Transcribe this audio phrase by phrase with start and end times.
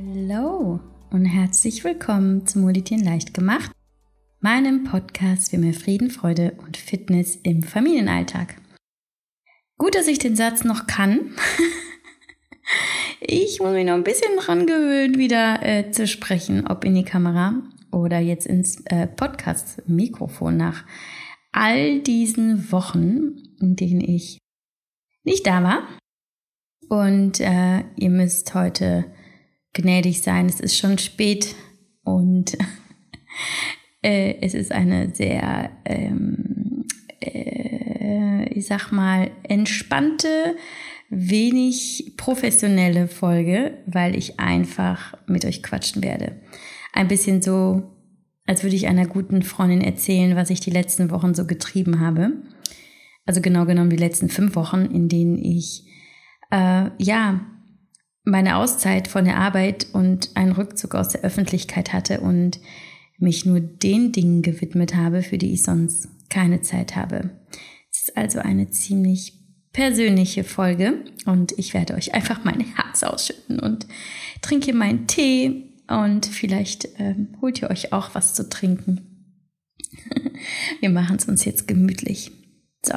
[0.00, 3.70] Hallo und herzlich willkommen zu Meditieren leicht gemacht,
[4.40, 8.56] meinem Podcast für mehr Frieden, Freude und Fitness im Familienalltag.
[9.76, 11.32] Gut, dass ich den Satz noch kann.
[13.20, 17.04] ich muss mich noch ein bisschen dran gewöhnen, wieder äh, zu sprechen, ob in die
[17.04, 17.62] Kamera
[17.92, 20.84] oder jetzt ins äh, Podcast-Mikrofon nach
[21.52, 24.38] all diesen Wochen, in denen ich
[25.24, 25.88] nicht da war.
[26.88, 29.04] Und äh, ihr müsst heute
[29.72, 30.46] gnädig sein.
[30.46, 31.54] Es ist schon spät
[32.02, 32.56] und
[34.02, 36.86] äh, es ist eine sehr, ähm,
[37.20, 40.56] äh, ich sag mal, entspannte,
[41.10, 46.40] wenig professionelle Folge, weil ich einfach mit euch quatschen werde.
[46.92, 47.82] Ein bisschen so,
[48.46, 52.32] als würde ich einer guten Freundin erzählen, was ich die letzten Wochen so getrieben habe.
[53.26, 55.84] Also genau genommen die letzten fünf Wochen, in denen ich
[56.50, 57.40] äh, ja
[58.24, 62.60] meine Auszeit von der Arbeit und einen Rückzug aus der Öffentlichkeit hatte und
[63.18, 67.30] mich nur den Dingen gewidmet habe, für die ich sonst keine Zeit habe.
[67.90, 69.34] Es ist also eine ziemlich
[69.72, 73.86] persönliche Folge und ich werde euch einfach mein Herz ausschütten und
[74.42, 79.36] trinke meinen Tee und vielleicht ähm, holt ihr euch auch was zu trinken.
[80.80, 82.32] Wir machen es uns jetzt gemütlich.
[82.84, 82.94] So,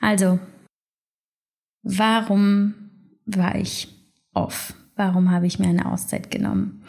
[0.00, 0.38] also,
[1.82, 2.74] warum
[3.26, 3.88] war ich
[4.34, 4.74] off?
[4.96, 6.84] Warum habe ich mir eine Auszeit genommen?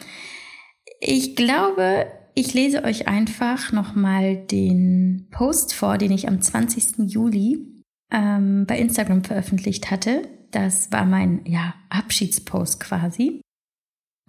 [1.00, 7.10] Ich glaube, ich lese euch einfach nochmal den Post vor, den ich am 20.
[7.10, 7.66] Juli
[8.12, 10.28] ähm, bei Instagram veröffentlicht hatte.
[10.50, 13.40] Das war mein ja, Abschiedspost quasi.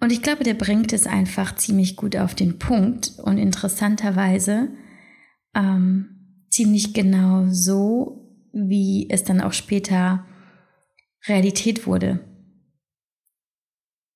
[0.00, 4.68] Und ich glaube, der bringt es einfach ziemlich gut auf den Punkt und interessanterweise
[5.54, 10.24] ähm, ziemlich genau so, wie es dann auch später
[11.26, 12.20] Realität wurde.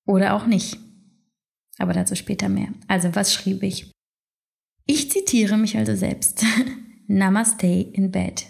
[0.05, 0.77] Oder auch nicht.
[1.77, 2.69] Aber dazu später mehr.
[2.87, 3.91] Also was schrieb ich?
[4.85, 6.43] Ich zitiere mich also selbst.
[7.07, 8.49] Namaste in Bed.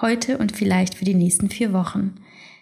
[0.00, 2.16] Heute und vielleicht für die nächsten vier Wochen.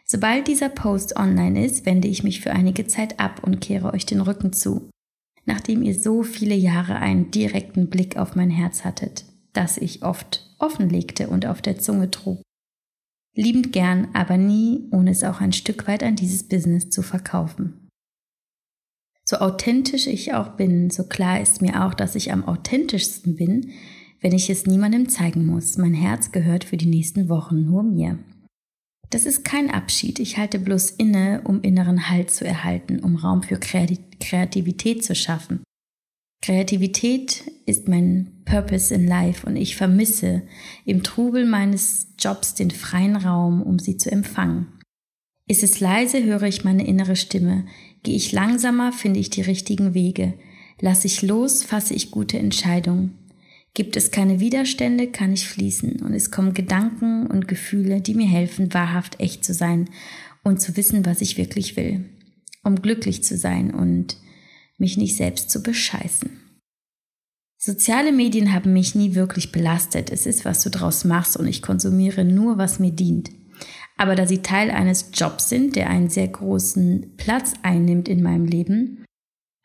[0.05, 4.07] Sobald dieser Post online ist, wende ich mich für einige Zeit ab und kehre euch
[4.07, 4.91] den Rücken zu,
[5.45, 10.53] nachdem ihr so viele Jahre einen direkten Blick auf mein Herz hattet, das ich oft
[10.59, 12.43] offenlegte und auf der Zunge trug.
[13.37, 17.80] Liebend gern, aber nie, ohne es auch ein Stück weit an dieses Business zu verkaufen.
[19.31, 23.71] So authentisch ich auch bin, so klar ist mir auch, dass ich am authentischsten bin,
[24.21, 25.79] wenn ich es niemandem zeigen muss.
[25.79, 28.19] Mein Herz gehört für die nächsten Wochen nur mir.
[29.11, 30.19] Das ist kein Abschied.
[30.19, 35.63] Ich halte bloß inne, um inneren Halt zu erhalten, um Raum für Kreativität zu schaffen.
[36.43, 40.43] Kreativität ist mein Purpose in Life und ich vermisse
[40.85, 44.81] im Trubel meines Jobs den freien Raum, um sie zu empfangen.
[45.51, 47.65] Ist es leise, höre ich meine innere Stimme.
[48.03, 50.35] Gehe ich langsamer, finde ich die richtigen Wege.
[50.81, 53.19] Lasse ich los, fasse ich gute Entscheidungen.
[53.75, 58.27] Gibt es keine Widerstände, kann ich fließen und es kommen Gedanken und Gefühle, die mir
[58.27, 59.89] helfen, wahrhaft echt zu sein
[60.43, 62.05] und zu wissen, was ich wirklich will,
[62.65, 64.17] um glücklich zu sein und
[64.79, 66.31] mich nicht selbst zu bescheißen.
[67.59, 70.11] Soziale Medien haben mich nie wirklich belastet.
[70.11, 73.31] Es ist, was du draus machst und ich konsumiere nur, was mir dient.
[74.01, 78.47] Aber da sie Teil eines Jobs sind, der einen sehr großen Platz einnimmt in meinem
[78.47, 79.05] Leben,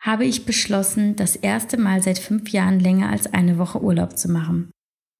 [0.01, 4.29] habe ich beschlossen, das erste Mal seit fünf Jahren länger als eine Woche Urlaub zu
[4.29, 4.71] machen.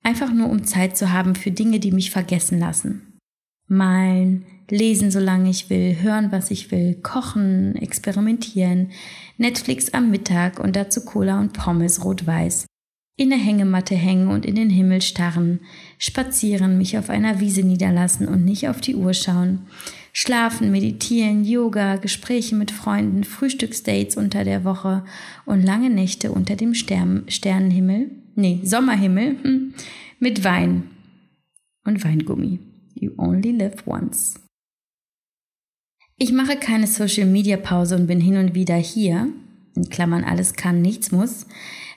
[0.03, 3.18] Einfach nur, um Zeit zu haben für Dinge, die mich vergessen lassen.
[3.70, 8.92] Malen, lesen, solange ich will, hören, was ich will, kochen, experimentieren,
[9.38, 12.66] Netflix am Mittag und dazu Cola und Pommes rot-weiß,
[13.18, 15.62] in der Hängematte hängen und in den Himmel starren,
[15.97, 19.67] spazieren, mich auf einer Wiese niederlassen und nicht auf die Uhr schauen,
[20.13, 25.03] schlafen, meditieren, Yoga, Gespräche mit Freunden, Frühstücksdates unter der Woche
[25.45, 29.73] und lange Nächte unter dem Stern Sternenhimmel, nee, Sommerhimmel, hm,
[30.20, 30.90] mit Wein
[31.85, 32.59] und Weingummi.
[32.93, 34.35] You only live once.
[36.17, 39.28] Ich mache keine Social Media Pause und bin hin und wieder hier,
[39.75, 41.45] in Klammern alles kann, nichts muss,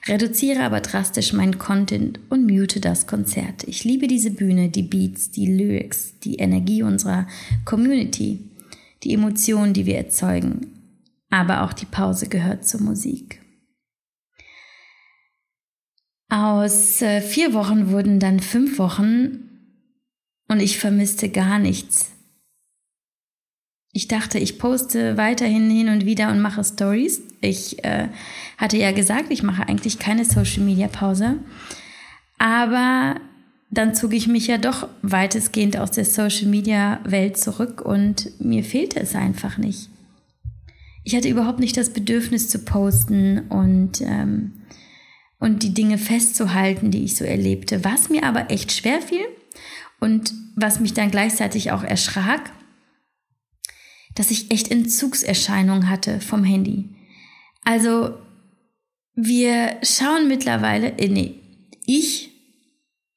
[0.07, 3.63] reduziere aber drastisch meinen Content und mute das Konzert.
[3.65, 7.27] Ich liebe diese Bühne, die Beats, die Lyrics, die Energie unserer
[7.65, 8.39] Community,
[9.03, 10.73] die Emotionen, die wir erzeugen.
[11.29, 13.41] Aber auch die Pause gehört zur Musik.
[16.29, 19.49] Aus äh, vier Wochen wurden dann fünf Wochen
[20.47, 22.11] und ich vermisste gar nichts.
[23.91, 27.21] Ich dachte, ich poste weiterhin hin und wieder und mache Stories.
[27.41, 28.09] Ich äh,
[28.57, 31.37] hatte ja gesagt, ich mache eigentlich keine Social Media Pause.
[32.37, 33.15] Aber
[33.71, 38.63] dann zog ich mich ja doch weitestgehend aus der Social Media Welt zurück und mir
[38.63, 39.89] fehlte es einfach nicht.
[41.03, 44.53] ich hatte überhaupt nicht das Bedürfnis zu posten und, ähm,
[45.39, 47.83] und die Dinge festzuhalten, die ich so erlebte.
[47.83, 49.25] Was mir aber echt schwer fiel
[49.99, 52.51] und was mich dann gleichzeitig auch erschrak,
[54.19, 56.89] dass ich echt Entzugserscheinungen hatte vom Handy.
[57.63, 58.15] Also
[59.15, 61.35] wir schauen mittlerweile, äh, nee,
[61.85, 62.29] ich,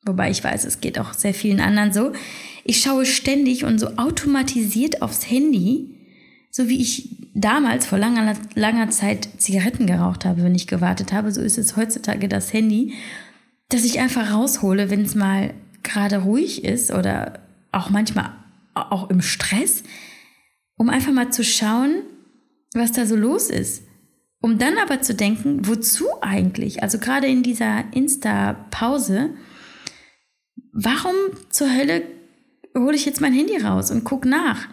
[0.05, 2.13] wobei ich weiß, es geht auch sehr vielen anderen so,
[2.63, 5.89] ich schaue ständig und so automatisiert aufs Handy,
[6.53, 11.33] so wie ich damals vor langer, langer Zeit Zigaretten geraucht habe, wenn ich gewartet habe,
[11.33, 12.95] so ist es heutzutage das Handy,
[13.71, 15.53] dass ich einfach raushole, wenn es mal
[15.83, 17.41] gerade ruhig ist oder
[17.73, 18.31] auch manchmal
[18.75, 19.83] auch im Stress,
[20.83, 22.03] um einfach mal zu schauen,
[22.75, 23.85] was da so los ist.
[24.41, 26.83] Um dann aber zu denken, wozu eigentlich?
[26.83, 29.31] Also gerade in dieser Insta-Pause,
[30.73, 31.15] warum
[31.51, 32.03] zur Hölle
[32.77, 34.67] hole ich jetzt mein Handy raus und gucke nach?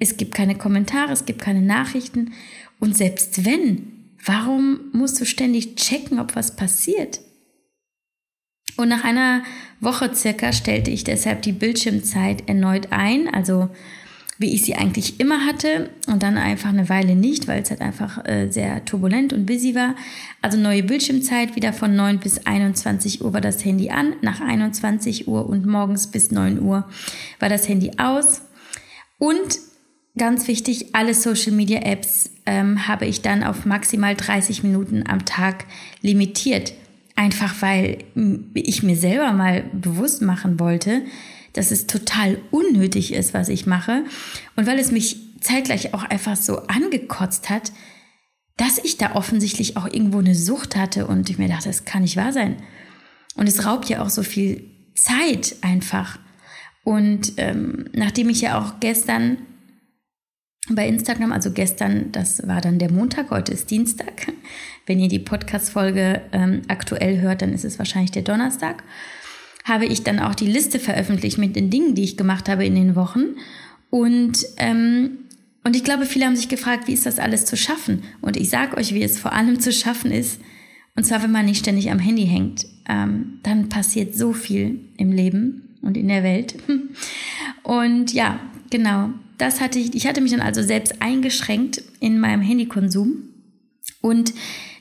[0.00, 2.32] Es gibt keine Kommentare, es gibt keine Nachrichten.
[2.80, 7.20] Und selbst wenn, warum musst du ständig checken, ob was passiert?
[8.76, 9.44] Und nach einer
[9.78, 13.70] Woche circa stellte ich deshalb die Bildschirmzeit erneut ein, also
[14.42, 17.80] wie ich sie eigentlich immer hatte und dann einfach eine Weile nicht, weil es halt
[17.80, 19.94] einfach äh, sehr turbulent und busy war.
[20.42, 25.28] Also neue Bildschirmzeit, wieder von 9 bis 21 Uhr war das Handy an, nach 21
[25.28, 26.86] Uhr und morgens bis 9 Uhr
[27.38, 28.42] war das Handy aus.
[29.16, 29.58] Und
[30.18, 35.24] ganz wichtig, alle Social Media Apps ähm, habe ich dann auf maximal 30 Minuten am
[35.24, 35.64] Tag
[36.02, 36.74] limitiert.
[37.14, 37.98] Einfach weil
[38.54, 41.02] ich mir selber mal bewusst machen wollte,
[41.52, 44.04] dass es total unnötig ist, was ich mache.
[44.56, 47.72] Und weil es mich zeitgleich auch einfach so angekotzt hat,
[48.56, 52.02] dass ich da offensichtlich auch irgendwo eine Sucht hatte und ich mir dachte, das kann
[52.02, 52.56] nicht wahr sein.
[53.34, 56.18] Und es raubt ja auch so viel Zeit einfach.
[56.84, 59.38] Und ähm, nachdem ich ja auch gestern
[60.68, 64.32] bei Instagram, also gestern, das war dann der Montag, heute ist Dienstag.
[64.86, 68.82] Wenn ihr die Podcast-Folge ähm, aktuell hört, dann ist es wahrscheinlich der Donnerstag.
[69.64, 72.74] Habe ich dann auch die Liste veröffentlicht mit den Dingen, die ich gemacht habe in
[72.74, 73.36] den Wochen.
[73.90, 75.18] Und, ähm,
[75.64, 78.02] und ich glaube, viele haben sich gefragt, wie ist das alles zu schaffen?
[78.20, 80.40] Und ich sage euch, wie es vor allem zu schaffen ist.
[80.96, 82.66] Und zwar, wenn man nicht ständig am Handy hängt.
[82.88, 86.56] Ähm, dann passiert so viel im Leben und in der Welt.
[87.62, 89.10] Und ja, genau
[89.42, 93.28] das hatte ich, ich hatte mich dann also selbst eingeschränkt in meinem Handykonsum.
[94.00, 94.32] Und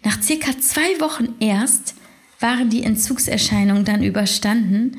[0.03, 1.95] nach circa zwei Wochen erst
[2.41, 4.97] waren die Entzugserscheinungen dann überstanden.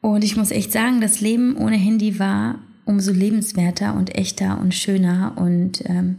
[0.00, 4.74] Und ich muss echt sagen, das Leben ohne Handy war umso lebenswerter und echter und
[4.74, 5.34] schöner.
[5.36, 6.18] Und ähm,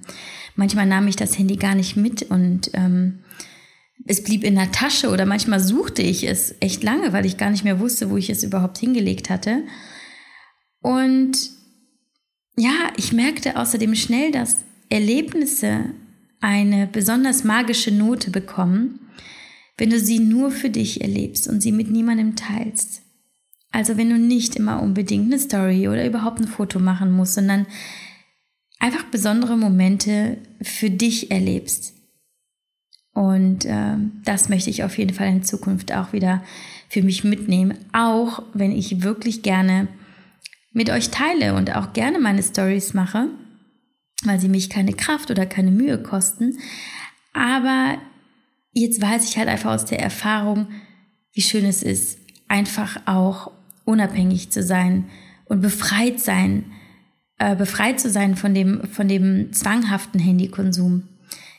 [0.56, 3.19] manchmal nahm ich das Handy gar nicht mit und ähm,
[4.06, 7.50] es blieb in der Tasche oder manchmal suchte ich es echt lange, weil ich gar
[7.50, 9.63] nicht mehr wusste, wo ich es überhaupt hingelegt hatte.
[10.81, 11.38] Und
[12.56, 14.57] ja, ich merkte außerdem schnell, dass
[14.89, 15.85] Erlebnisse
[16.39, 19.00] eine besonders magische Note bekommen,
[19.80, 23.02] wenn du sie nur für dich erlebst und sie mit niemandem teilst.
[23.72, 27.66] Also wenn du nicht immer unbedingt eine Story oder überhaupt ein Foto machen musst, sondern
[28.80, 31.94] einfach besondere Momente für dich erlebst.
[33.14, 33.96] Und äh,
[34.26, 36.44] das möchte ich auf jeden Fall in Zukunft auch wieder
[36.90, 39.88] für mich mitnehmen, auch wenn ich wirklich gerne
[40.74, 43.28] mit euch teile und auch gerne meine Stories mache,
[44.24, 46.57] weil sie mich keine Kraft oder keine Mühe kosten.
[47.33, 47.98] Aber
[48.73, 50.68] jetzt weiß ich halt einfach aus der Erfahrung,
[51.33, 53.52] wie schön es ist, einfach auch
[53.85, 55.06] unabhängig zu sein
[55.45, 56.66] und befreit sein,
[57.38, 61.04] äh, befreit zu sein von dem, von dem zwanghaften Handykonsum.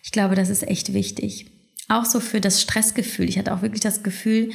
[0.03, 1.47] Ich glaube, das ist echt wichtig.
[1.89, 3.29] Auch so für das Stressgefühl.
[3.29, 4.51] Ich hatte auch wirklich das Gefühl,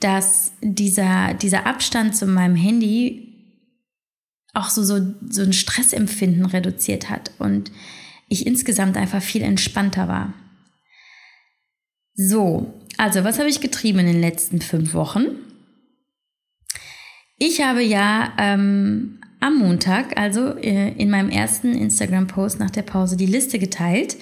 [0.00, 3.30] dass dieser, dieser Abstand zu meinem Handy
[4.54, 7.70] auch so, so, so ein Stressempfinden reduziert hat und
[8.28, 10.32] ich insgesamt einfach viel entspannter war.
[12.22, 15.24] So, also was habe ich getrieben in den letzten fünf Wochen?
[17.38, 23.16] Ich habe ja ähm, am Montag, also äh, in meinem ersten Instagram-Post nach der Pause,
[23.16, 24.18] die Liste geteilt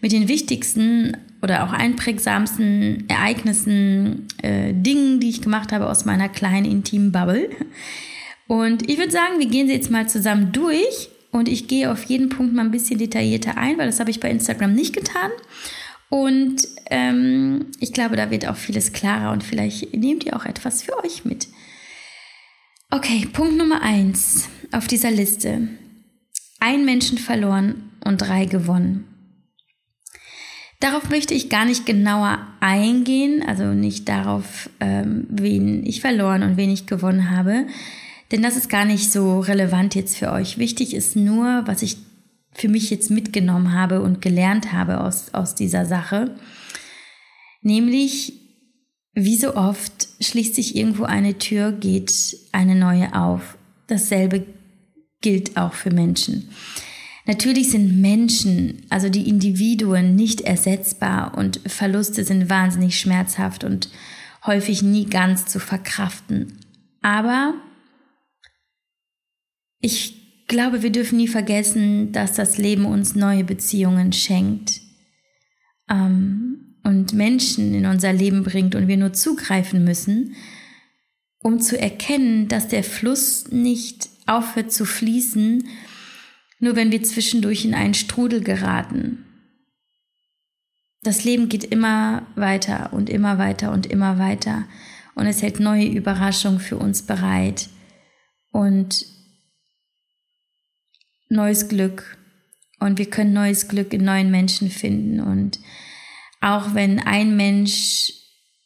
[0.00, 6.28] mit den wichtigsten oder auch einprägsamsten Ereignissen, äh, Dingen, die ich gemacht habe aus meiner
[6.28, 7.50] kleinen intimen Bubble.
[8.46, 12.04] Und ich würde sagen, wir gehen sie jetzt mal zusammen durch und ich gehe auf
[12.04, 15.32] jeden Punkt mal ein bisschen detaillierter ein, weil das habe ich bei Instagram nicht getan.
[16.10, 20.82] Und ähm, ich glaube, da wird auch vieles klarer und vielleicht nehmt ihr auch etwas
[20.82, 21.46] für euch mit.
[22.90, 25.68] Okay, Punkt Nummer eins auf dieser Liste.
[26.58, 29.06] Ein Menschen verloren und drei gewonnen.
[30.80, 36.56] Darauf möchte ich gar nicht genauer eingehen, also nicht darauf, ähm, wen ich verloren und
[36.56, 37.66] wen ich gewonnen habe.
[38.32, 40.58] Denn das ist gar nicht so relevant jetzt für euch.
[40.58, 41.98] Wichtig ist nur, was ich
[42.52, 46.34] für mich jetzt mitgenommen habe und gelernt habe aus, aus dieser Sache.
[47.62, 48.32] Nämlich,
[49.14, 53.56] wie so oft schließt sich irgendwo eine Tür, geht eine neue auf.
[53.86, 54.46] Dasselbe
[55.20, 56.50] gilt auch für Menschen.
[57.26, 63.90] Natürlich sind Menschen, also die Individuen, nicht ersetzbar und Verluste sind wahnsinnig schmerzhaft und
[64.46, 66.58] häufig nie ganz zu verkraften.
[67.02, 67.54] Aber
[69.80, 70.19] ich
[70.50, 74.80] glaube, wir dürfen nie vergessen, dass das Leben uns neue Beziehungen schenkt
[75.88, 80.34] ähm, und Menschen in unser Leben bringt und wir nur zugreifen müssen,
[81.40, 85.66] um zu erkennen, dass der Fluss nicht aufhört zu fließen,
[86.58, 89.24] nur wenn wir zwischendurch in einen Strudel geraten.
[91.02, 94.66] Das Leben geht immer weiter und immer weiter und immer weiter
[95.14, 97.68] und es hält neue Überraschungen für uns bereit
[98.50, 99.06] und
[101.30, 102.18] neues Glück
[102.78, 105.60] und wir können neues Glück in neuen Menschen finden und
[106.40, 108.12] auch wenn ein Mensch,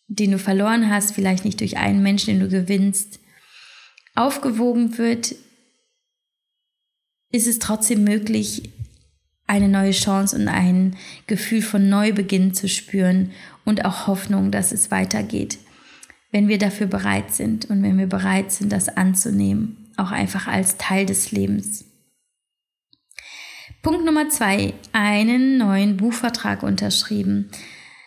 [0.09, 3.21] den du verloren hast, vielleicht nicht durch einen Menschen, den du gewinnst,
[4.15, 5.35] aufgewogen wird,
[7.33, 8.71] ist es trotzdem möglich,
[9.47, 13.33] eine neue Chance und ein Gefühl von Neubeginn zu spüren
[13.65, 15.59] und auch Hoffnung, dass es weitergeht,
[16.31, 20.79] wenn wir dafür bereit sind und wenn wir bereit sind, das anzunehmen, auch einfach als
[20.79, 21.85] Teil des Lebens.
[23.85, 27.51] Punkt Nummer zwei, einen neuen Buchvertrag unterschrieben.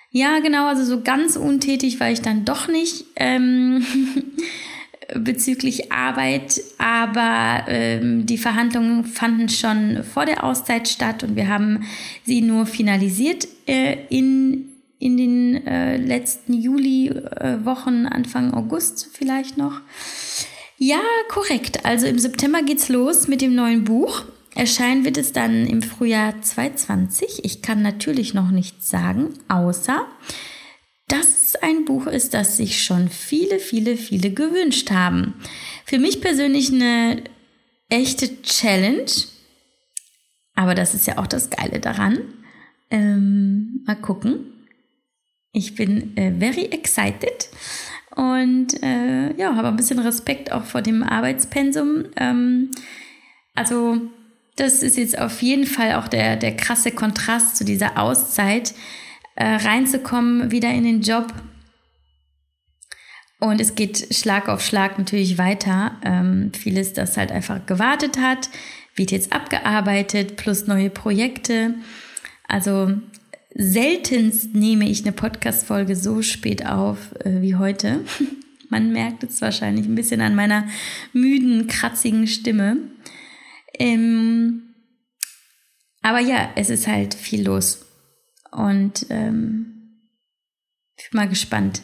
[0.10, 3.06] Ja, genau, also so ganz untätig war ich dann doch nicht.
[3.16, 3.86] Ähm,
[5.16, 11.84] bezüglich Arbeit, aber ähm, die Verhandlungen fanden schon vor der Auszeit statt und wir haben
[12.26, 14.66] sie nur finalisiert äh, in,
[15.00, 19.80] in den äh, letzten Juli-Wochen, äh, Anfang August vielleicht noch.
[20.78, 21.86] Ja, korrekt.
[21.86, 24.26] Also im September geht's los mit dem neuen Buch.
[24.58, 27.46] Erscheinen wird es dann im Frühjahr 2020.
[27.46, 30.08] Ich kann natürlich noch nichts sagen, außer
[31.08, 35.36] dass ein Buch ist, das sich schon viele, viele, viele gewünscht haben.
[35.86, 37.24] Für mich persönlich eine
[37.88, 39.06] echte Challenge,
[40.56, 42.18] aber das ist ja auch das Geile daran.
[42.90, 44.54] Ähm, mal gucken.
[45.52, 47.48] Ich bin äh, very excited
[48.16, 52.06] und äh, ja, habe ein bisschen Respekt auch vor dem Arbeitspensum.
[52.18, 52.72] Ähm,
[53.54, 54.02] also
[54.58, 58.74] das ist jetzt auf jeden Fall auch der, der krasse Kontrast zu dieser Auszeit
[59.36, 61.34] äh, reinzukommen, wieder in den Job.
[63.40, 65.96] Und es geht Schlag auf Schlag natürlich weiter.
[66.04, 68.50] Ähm, vieles, das halt einfach gewartet hat,
[68.96, 71.76] wird jetzt abgearbeitet, plus neue Projekte.
[72.48, 72.94] Also
[73.54, 78.00] seltenst nehme ich eine Podcast-Folge so spät auf äh, wie heute.
[78.70, 80.68] Man merkt es wahrscheinlich ein bisschen an meiner
[81.14, 82.78] müden, kratzigen Stimme.
[83.80, 84.74] Ähm,
[86.02, 87.86] aber ja, es ist halt viel los.
[88.52, 89.68] Und ähm,
[90.98, 91.82] ich bin mal gespannt,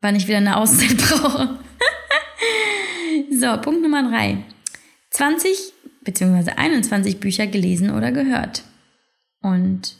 [0.00, 1.58] wann ich wieder eine Auszeit brauche.
[3.30, 4.44] so, Punkt Nummer drei.
[5.10, 6.52] 20 bzw.
[6.52, 8.64] 21 Bücher gelesen oder gehört.
[9.40, 9.96] Und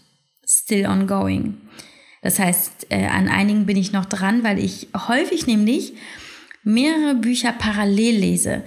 [0.47, 1.59] still ongoing.
[2.23, 5.93] Das heißt, äh, an einigen bin ich noch dran, weil ich häufig nämlich
[6.62, 8.64] mehrere Bücher parallel lese.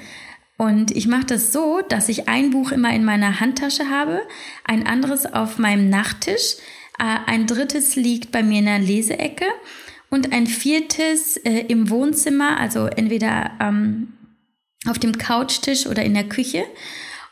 [0.58, 4.22] Und ich mache das so, dass ich ein Buch immer in meiner Handtasche habe,
[4.64, 6.56] ein anderes auf meinem Nachttisch,
[6.98, 9.46] äh, ein drittes liegt bei mir in der Leseecke
[10.10, 14.14] und ein viertes äh, im Wohnzimmer, also entweder ähm,
[14.88, 16.64] auf dem Couchtisch oder in der Küche.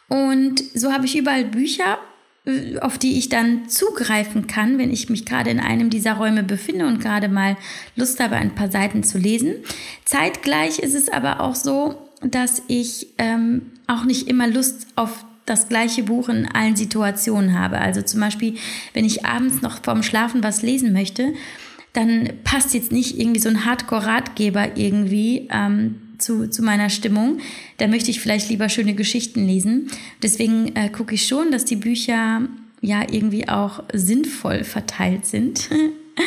[0.08, 1.98] Und so habe ich überall Bücher,
[2.46, 6.44] äh, auf die ich dann zugreifen kann, wenn ich mich gerade in einem dieser Räume
[6.44, 7.58] befinde und gerade mal
[7.96, 9.56] Lust habe, ein paar Seiten zu lesen.
[10.04, 15.70] Zeitgleich ist es aber auch so, dass ich ähm, auch nicht immer Lust auf das
[15.70, 17.78] gleiche Buch in allen Situationen habe.
[17.78, 18.56] Also zum Beispiel,
[18.94, 21.34] wenn ich abends noch vorm Schlafen was lesen möchte,
[21.94, 27.40] dann passt jetzt nicht irgendwie so ein Hardcore-Ratgeber irgendwie ähm, zu, zu meiner Stimmung.
[27.78, 29.90] Da möchte ich vielleicht lieber schöne Geschichten lesen.
[30.22, 32.42] Deswegen äh, gucke ich schon, dass die Bücher
[32.82, 35.70] ja irgendwie auch sinnvoll verteilt sind.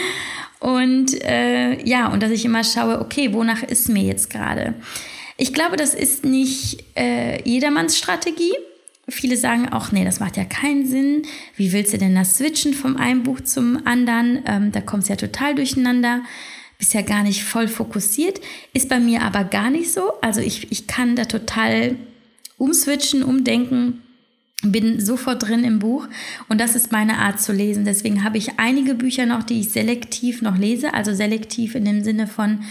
[0.60, 4.74] und äh, ja, und dass ich immer schaue, okay, wonach ist mir jetzt gerade?
[5.40, 8.52] Ich glaube, das ist nicht äh, jedermanns Strategie.
[9.08, 11.22] Viele sagen auch, nee, das macht ja keinen Sinn.
[11.56, 14.42] Wie willst du denn das switchen vom einen Buch zum anderen?
[14.46, 16.22] Ähm, da kommt es ja total durcheinander.
[16.76, 18.40] Bist ja gar nicht voll fokussiert.
[18.72, 20.12] Ist bei mir aber gar nicht so.
[20.20, 21.94] Also ich, ich kann da total
[22.58, 24.02] umswitchen, umdenken
[24.62, 26.08] bin sofort drin im Buch
[26.48, 27.84] und das ist meine Art zu lesen.
[27.84, 32.02] Deswegen habe ich einige Bücher noch, die ich selektiv noch lese, also selektiv in dem
[32.02, 32.64] Sinne von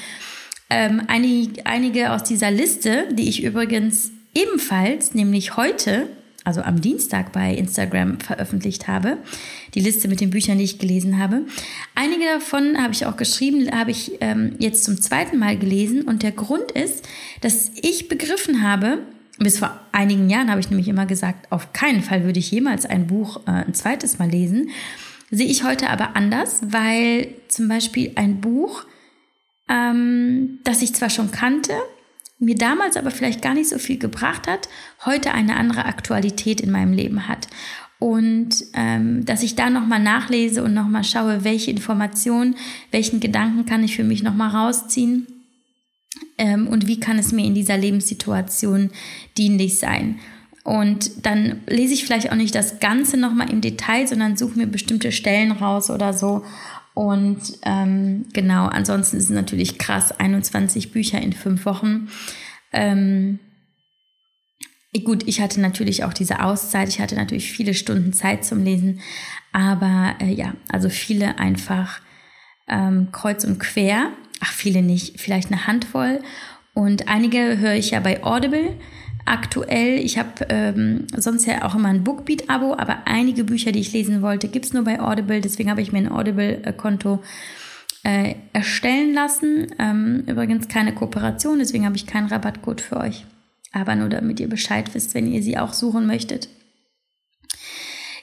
[0.70, 6.08] ähm, einige, einige aus dieser Liste, die ich übrigens ebenfalls, nämlich heute
[6.48, 9.18] also am Dienstag bei Instagram veröffentlicht habe.
[9.74, 11.42] Die Liste mit den Büchern, die ich gelesen habe.
[11.94, 16.04] Einige davon habe ich auch geschrieben, habe ich ähm, jetzt zum zweiten Mal gelesen.
[16.04, 17.06] Und der Grund ist,
[17.42, 19.00] dass ich begriffen habe,
[19.40, 22.86] bis vor einigen Jahren habe ich nämlich immer gesagt, auf keinen Fall würde ich jemals
[22.86, 24.70] ein Buch äh, ein zweites Mal lesen.
[25.30, 28.86] Sehe ich heute aber anders, weil zum Beispiel ein Buch,
[29.70, 31.74] ähm, das ich zwar schon kannte,
[32.40, 34.70] mir damals aber vielleicht gar nicht so viel gebracht hat,
[35.06, 37.48] heute eine andere Aktualität in meinem Leben hat.
[38.00, 42.56] Und ähm, dass ich da nochmal nachlese und nochmal schaue, welche Informationen,
[42.92, 45.26] welchen Gedanken kann ich für mich nochmal rausziehen
[46.38, 48.92] ähm, und wie kann es mir in dieser Lebenssituation
[49.36, 50.20] dienlich sein.
[50.64, 54.68] Und dann lese ich vielleicht auch nicht das Ganze nochmal im Detail, sondern suche mir
[54.68, 56.44] bestimmte Stellen raus oder so
[56.98, 62.10] und ähm, genau, ansonsten ist es natürlich krass, 21 Bücher in fünf Wochen.
[62.74, 63.38] Ähm,
[65.06, 69.00] gut, ich hatte natürlich auch diese Auszeit, ich hatte natürlich viele Stunden Zeit zum Lesen,
[69.52, 72.02] aber äh, ja, also viele einfach
[72.68, 74.10] ähm, kreuz und quer.
[74.40, 76.24] Ach, viele nicht, vielleicht eine Handvoll.
[76.74, 78.76] Und einige höre ich ja bei Audible
[79.28, 80.00] aktuell.
[80.00, 84.22] Ich habe ähm, sonst ja auch immer ein Bookbeat-Abo, aber einige Bücher, die ich lesen
[84.22, 85.42] wollte, gibt es nur bei Audible.
[85.42, 87.22] Deswegen habe ich mir ein Audible-Konto
[88.04, 89.68] äh, erstellen lassen.
[89.80, 93.26] Ähm, übrigens keine Kooperation, deswegen habe ich keinen Rabattcode für euch.
[93.72, 96.48] Aber nur damit ihr Bescheid wisst, wenn ihr sie auch suchen möchtet.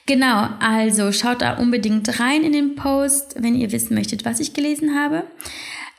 [0.07, 4.53] Genau, also schaut da unbedingt rein in den Post, wenn ihr wissen möchtet, was ich
[4.53, 5.23] gelesen habe.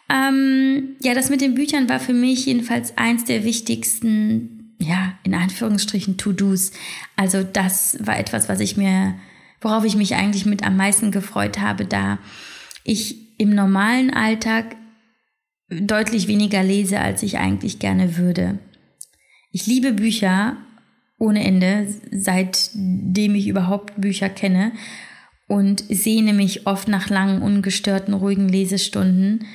[0.09, 5.35] Ähm, ja, das mit den Büchern war für mich jedenfalls eins der wichtigsten ja, in
[5.35, 6.73] Anführungsstrichen To-Dos.
[7.17, 9.15] Also das war etwas, was ich mir,
[9.61, 12.19] worauf ich mich eigentlich mit am meisten gefreut habe, da
[12.85, 14.77] ich im normalen Alltag
[15.69, 18.59] deutlich weniger lese, als ich eigentlich gerne würde.
[19.51, 20.57] Ich liebe Bücher
[21.19, 24.73] ohne Ende, seitdem ich überhaupt Bücher kenne
[25.49, 29.47] und sehne mich oft nach langen, ungestörten, ruhigen Lesestunden.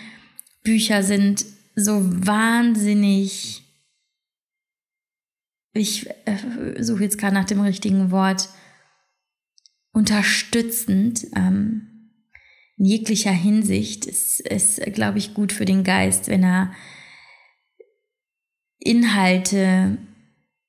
[0.63, 3.63] Bücher sind so wahnsinnig
[5.73, 8.49] ich äh, suche jetzt gerade nach dem richtigen Wort,
[9.93, 11.87] unterstützend ähm,
[12.77, 16.73] in jeglicher Hinsicht ist, ist glaube ich, gut für den Geist, wenn er
[18.79, 19.97] Inhalte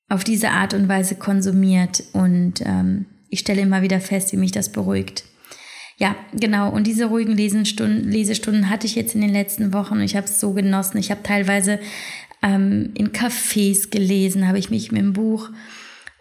[0.09, 2.03] auf diese Art und Weise konsumiert.
[2.13, 5.23] Und ähm, ich stelle immer wieder fest, wie mich das beruhigt.
[5.97, 6.69] Ja, genau.
[6.69, 10.25] Und diese ruhigen Lesestunden, Lesestunden hatte ich jetzt in den letzten Wochen und ich habe
[10.25, 10.97] es so genossen.
[10.97, 11.79] Ich habe teilweise
[12.43, 15.49] ähm, in Cafés gelesen, habe ich mich mit dem Buch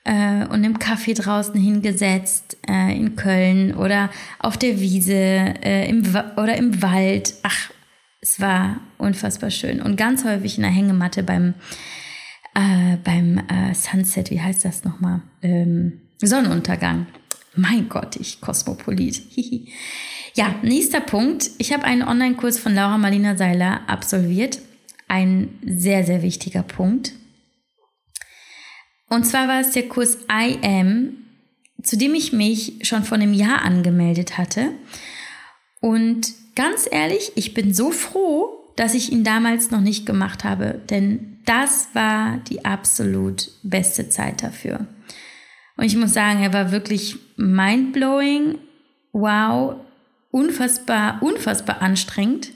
[0.04, 4.08] äh, und im Kaffee draußen hingesetzt äh, in Köln oder
[4.38, 6.02] auf der Wiese äh, im
[6.37, 7.35] oder im Wald.
[7.42, 7.70] Ach,
[8.20, 11.54] es war unfassbar schön und ganz häufig in der Hängematte beim
[12.54, 15.22] äh, beim äh, Sunset, wie heißt das nochmal?
[15.42, 17.06] Ähm, Sonnenuntergang.
[17.54, 19.22] Mein Gott, ich Kosmopolit.
[20.35, 21.50] ja, nächster Punkt.
[21.58, 24.58] Ich habe einen Online-Kurs von Laura Marlina Seiler absolviert
[25.12, 27.12] ein sehr, sehr wichtiger Punkt.
[29.11, 31.18] Und zwar war es der Kurs I Am,
[31.83, 34.70] zu dem ich mich schon vor einem Jahr angemeldet hatte.
[35.83, 40.81] Und ganz ehrlich, ich bin so froh, dass ich ihn damals noch nicht gemacht habe,
[40.88, 44.87] denn das war die absolut beste Zeit dafür.
[45.77, 48.57] Und ich muss sagen, er war wirklich mindblowing,
[49.12, 49.77] wow,
[50.31, 52.53] unfassbar, unfassbar anstrengend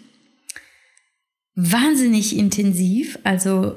[1.57, 3.77] wahnsinnig intensiv, also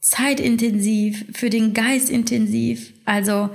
[0.00, 2.94] zeitintensiv, für den Geist intensiv.
[3.04, 3.50] Also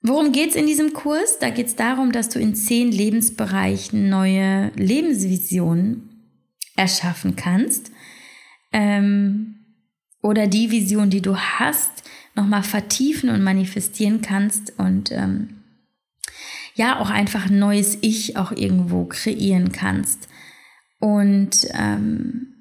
[0.00, 1.38] worum geht's in diesem Kurs?
[1.38, 6.08] Da geht's darum, dass du in zehn Lebensbereichen neue Lebensvisionen
[6.74, 7.92] erschaffen kannst.
[8.72, 9.56] Ähm,
[10.22, 11.90] oder die Vision, die du hast,
[12.34, 15.62] nochmal vertiefen und manifestieren kannst und ähm,
[16.74, 20.28] ja, auch einfach ein neues Ich auch irgendwo kreieren kannst.
[20.98, 22.56] Und ähm,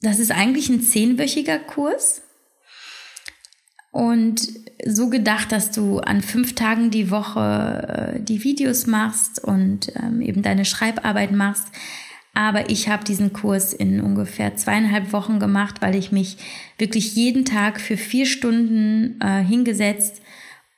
[0.00, 2.22] das ist eigentlich ein zehnwöchiger Kurs.
[3.90, 4.48] Und
[4.84, 10.20] so gedacht, dass du an fünf Tagen die Woche äh, die Videos machst und ähm,
[10.20, 11.66] eben deine Schreibarbeit machst.
[12.34, 16.36] Aber ich habe diesen Kurs in ungefähr zweieinhalb Wochen gemacht, weil ich mich
[16.76, 20.22] wirklich jeden Tag für vier Stunden äh, hingesetzt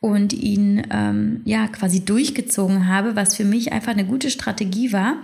[0.01, 5.19] und ihn ähm, ja quasi durchgezogen habe, was für mich einfach eine gute Strategie war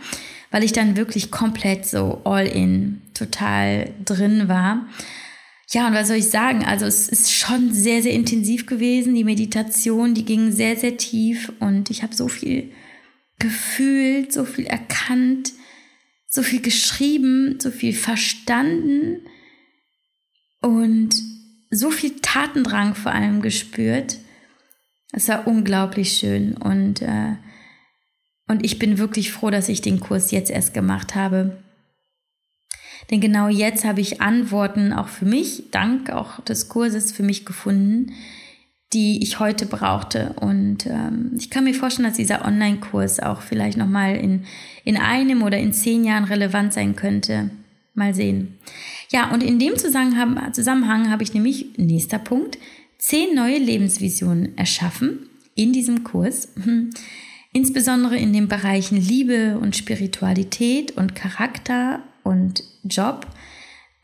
[0.51, 4.87] weil ich dann wirklich komplett so all in, total drin war.
[5.71, 6.65] Ja, und was soll ich sagen?
[6.65, 9.15] Also es ist schon sehr, sehr intensiv gewesen.
[9.15, 12.71] Die Meditation, die ging sehr, sehr tief und ich habe so viel
[13.39, 15.53] gefühlt, so viel erkannt,
[16.29, 19.23] so viel geschrieben, so viel verstanden
[20.61, 21.15] und
[21.71, 24.19] so viel Tatendrang vor allem gespürt.
[25.13, 27.37] Es war unglaublich schön und, äh,
[28.49, 31.57] und ich bin wirklich froh, dass ich den Kurs jetzt erst gemacht habe.
[33.11, 37.45] Denn genau jetzt habe ich Antworten auch für mich, dank auch des Kurses für mich
[37.45, 38.13] gefunden,
[38.93, 40.35] die ich heute brauchte.
[40.41, 44.45] Und ähm, ich kann mir vorstellen, dass dieser Online-Kurs auch vielleicht nochmal in,
[44.85, 47.51] in einem oder in zehn Jahren relevant sein könnte.
[47.95, 48.59] Mal sehen.
[49.11, 52.59] Ja, und in dem Zusammenhang, Zusammenhang habe ich nämlich, nächster Punkt,
[52.99, 56.49] zehn neue Lebensvisionen erschaffen in diesem Kurs.
[57.57, 63.27] Insbesondere in den Bereichen Liebe und Spiritualität und Charakter und Job.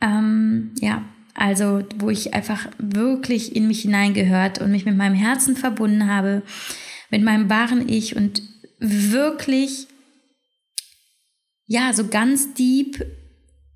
[0.00, 5.54] Ähm, ja, also wo ich einfach wirklich in mich hineingehört und mich mit meinem Herzen
[5.54, 6.40] verbunden habe,
[7.10, 8.40] mit meinem wahren Ich und
[8.78, 9.86] wirklich,
[11.66, 13.04] ja, so ganz deep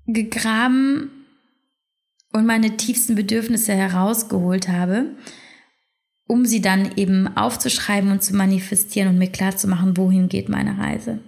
[0.07, 1.11] gegraben
[2.33, 5.11] und meine tiefsten Bedürfnisse herausgeholt habe,
[6.27, 11.19] um sie dann eben aufzuschreiben und zu manifestieren und mir klarzumachen, wohin geht meine Reise.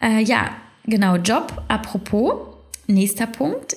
[0.00, 0.50] Äh, ja,
[0.84, 3.76] genau, Job, apropos, nächster Punkt.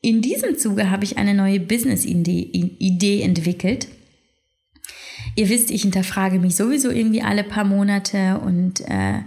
[0.00, 3.88] In diesem Zuge habe ich eine neue Business-Idee entwickelt.
[5.34, 9.22] Ihr wisst, ich hinterfrage mich sowieso irgendwie alle paar Monate und äh,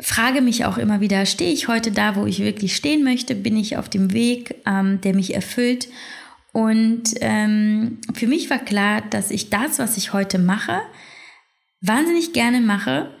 [0.00, 3.34] frage mich auch immer wieder, stehe ich heute da, wo ich wirklich stehen möchte?
[3.34, 5.88] Bin ich auf dem Weg, ähm, der mich erfüllt?
[6.58, 10.80] Und ähm, für mich war klar, dass ich das, was ich heute mache,
[11.80, 13.14] wahnsinnig gerne mache,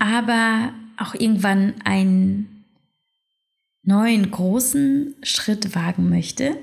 [0.00, 2.64] aber auch irgendwann einen
[3.84, 6.58] neuen großen Schritt wagen möchte,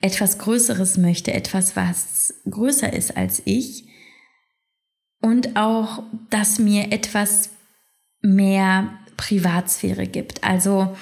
[0.00, 3.84] etwas Größeres möchte, etwas, was größer ist als ich
[5.20, 7.50] und auch, dass mir etwas
[8.20, 10.42] mehr Privatsphäre gibt.
[10.42, 10.96] Also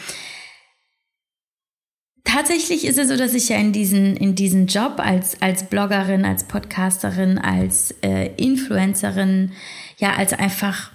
[2.31, 6.25] tatsächlich ist es so, dass ich ja in diesen, in diesen Job als, als Bloggerin,
[6.25, 9.53] als Podcasterin, als äh, Influencerin,
[9.99, 10.93] ja, als einfach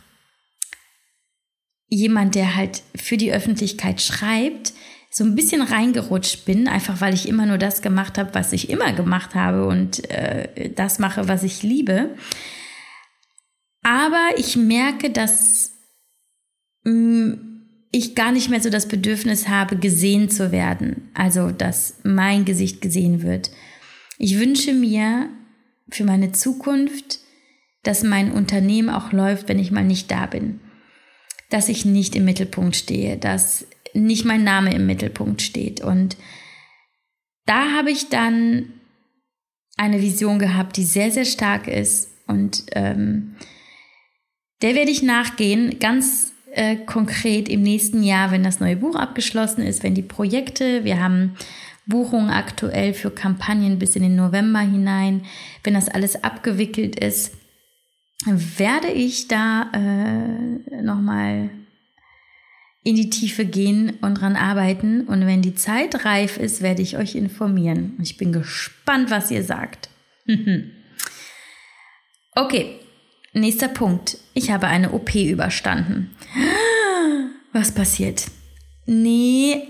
[1.88, 4.74] jemand, der halt für die Öffentlichkeit schreibt,
[5.12, 8.69] so ein bisschen reingerutscht bin, einfach weil ich immer nur das gemacht habe, was ich
[8.69, 12.15] immer gemacht habe und äh, das mache, was ich liebe.
[13.84, 15.71] Aber ich merke, dass
[17.95, 21.10] ich gar nicht mehr so das Bedürfnis habe, gesehen zu werden.
[21.13, 23.51] Also, dass mein Gesicht gesehen wird.
[24.17, 25.29] Ich wünsche mir
[25.89, 27.19] für meine Zukunft,
[27.84, 30.60] dass mein Unternehmen auch läuft, wenn ich mal nicht da bin.
[31.49, 35.79] Dass ich nicht im Mittelpunkt stehe, dass nicht mein Name im Mittelpunkt steht.
[35.79, 36.17] Und
[37.45, 38.73] da habe ich dann
[39.77, 42.10] eine Vision gehabt, die sehr, sehr stark ist.
[42.27, 43.36] Und ähm,
[44.62, 49.62] der werde ich nachgehen, ganz äh, konkret im nächsten Jahr, wenn das neue Buch abgeschlossen
[49.62, 51.36] ist, wenn die Projekte, wir haben
[51.86, 55.26] Buchungen aktuell für Kampagnen bis in den November hinein,
[55.63, 57.34] wenn das alles abgewickelt ist,
[58.26, 61.50] werde ich da äh, nochmal
[62.84, 65.02] in die Tiefe gehen und dran arbeiten.
[65.02, 67.98] Und wenn die Zeit reif ist, werde ich euch informieren.
[68.02, 69.89] Ich bin gespannt, was ihr sagt.
[72.36, 72.80] okay,
[73.38, 74.17] Nächster Punkt.
[74.34, 76.15] Ich habe eine OP überstanden.
[77.52, 78.28] Was passiert?
[78.86, 79.62] Nee,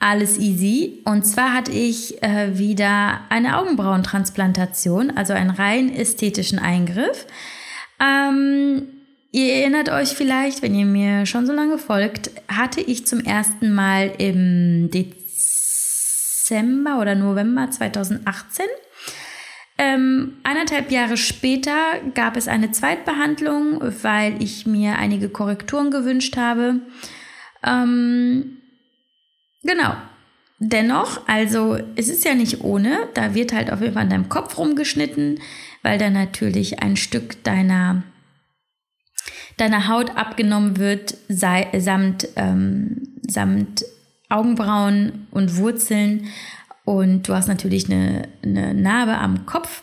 [0.00, 1.00] alles easy.
[1.04, 7.28] Und zwar hatte ich äh, wieder eine Augenbrauentransplantation, also einen rein ästhetischen Eingriff.
[8.00, 8.88] Ähm,
[9.30, 13.72] ihr erinnert euch vielleicht, wenn ihr mir schon so lange folgt, hatte ich zum ersten
[13.72, 15.28] Mal im Dezember
[17.00, 18.66] oder November 2018
[19.76, 21.74] ähm, eineinhalb Jahre später
[22.14, 26.80] gab es eine Zweitbehandlung, weil ich mir einige Korrekturen gewünscht habe.
[27.64, 28.58] Ähm,
[29.62, 29.94] genau.
[30.60, 34.28] Dennoch, also es ist ja nicht ohne, da wird halt auf jeden Fall an deinem
[34.28, 35.40] Kopf rumgeschnitten,
[35.82, 38.04] weil da natürlich ein Stück deiner,
[39.56, 43.84] deiner Haut abgenommen wird, sei, samt, ähm, samt
[44.28, 46.28] Augenbrauen und Wurzeln
[46.84, 49.82] und du hast natürlich eine, eine Narbe am Kopf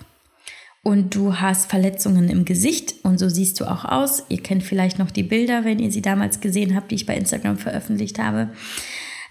[0.84, 4.24] und du hast Verletzungen im Gesicht und so siehst du auch aus.
[4.30, 7.16] Ihr kennt vielleicht noch die Bilder, wenn ihr sie damals gesehen habt, die ich bei
[7.16, 8.50] Instagram veröffentlicht habe.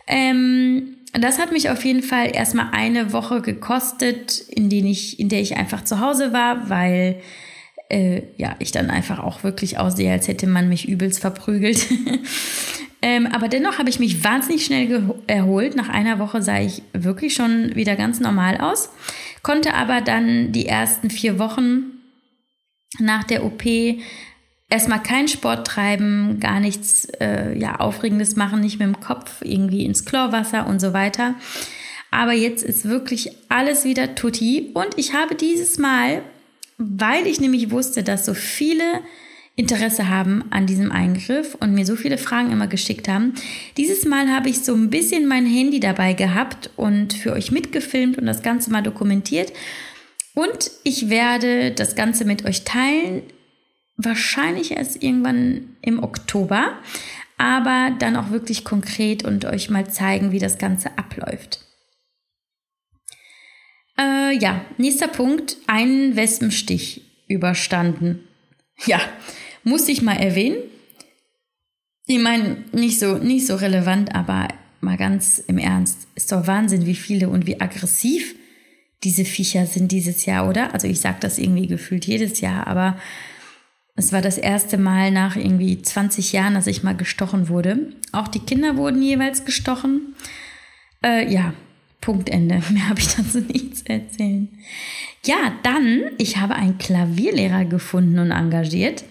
[0.06, 5.28] Ähm, das hat mich auf jeden Fall erstmal eine Woche gekostet, in, denen ich, in
[5.28, 7.20] der ich einfach zu Hause war, weil
[7.88, 11.86] äh, ja, ich dann einfach auch wirklich aussehe, als hätte man mich übelst verprügelt.
[13.02, 15.74] Ähm, aber dennoch habe ich mich wahnsinnig schnell erholt.
[15.74, 18.90] Nach einer Woche sah ich wirklich schon wieder ganz normal aus,
[19.42, 21.84] konnte aber dann die ersten vier Wochen
[22.98, 23.64] nach der OP
[24.68, 29.84] erstmal keinen Sport treiben, gar nichts äh, ja, Aufregendes machen, nicht mit dem Kopf irgendwie
[29.84, 31.34] ins Chlorwasser und so weiter.
[32.10, 34.70] Aber jetzt ist wirklich alles wieder tutti.
[34.74, 36.22] Und ich habe dieses Mal,
[36.78, 39.00] weil ich nämlich wusste, dass so viele
[39.60, 43.34] Interesse haben an diesem Eingriff und mir so viele Fragen immer geschickt haben.
[43.76, 48.16] Dieses Mal habe ich so ein bisschen mein Handy dabei gehabt und für euch mitgefilmt
[48.16, 49.52] und das Ganze mal dokumentiert.
[50.34, 53.22] Und ich werde das Ganze mit euch teilen.
[53.98, 56.78] Wahrscheinlich erst irgendwann im Oktober,
[57.36, 61.66] aber dann auch wirklich konkret und euch mal zeigen, wie das Ganze abläuft.
[63.98, 68.26] Äh, ja, nächster Punkt, einen Wespenstich überstanden.
[68.86, 69.00] Ja,
[69.64, 70.58] muss ich mal erwähnen.
[72.06, 74.48] Ich meine, nicht so, nicht so relevant, aber
[74.80, 76.08] mal ganz im Ernst.
[76.14, 78.34] Ist doch Wahnsinn, wie viele und wie aggressiv
[79.04, 80.74] diese Viecher sind dieses Jahr, oder?
[80.74, 82.98] Also ich sage das irgendwie gefühlt jedes Jahr, aber
[83.96, 87.92] es war das erste Mal nach irgendwie 20 Jahren, dass ich mal gestochen wurde.
[88.12, 90.14] Auch die Kinder wurden jeweils gestochen.
[91.04, 91.54] Äh, ja,
[92.00, 92.62] Punkt Ende.
[92.72, 94.48] Mehr habe ich dazu nichts erzählen.
[95.24, 99.04] Ja, dann, ich habe einen Klavierlehrer gefunden und engagiert.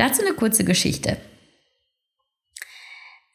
[0.00, 1.18] Dazu eine kurze Geschichte.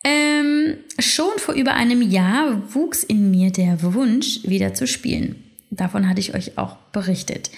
[0.04, 5.44] Ähm, schon vor über einem Jahr wuchs in mir der Wunsch, wieder zu spielen.
[5.70, 7.52] Davon hatte ich euch auch berichtet.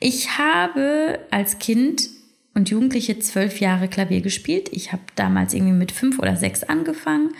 [0.00, 2.08] Ich habe als Kind
[2.54, 4.70] und Jugendliche zwölf Jahre Klavier gespielt.
[4.72, 7.34] Ich habe damals irgendwie mit fünf oder sechs angefangen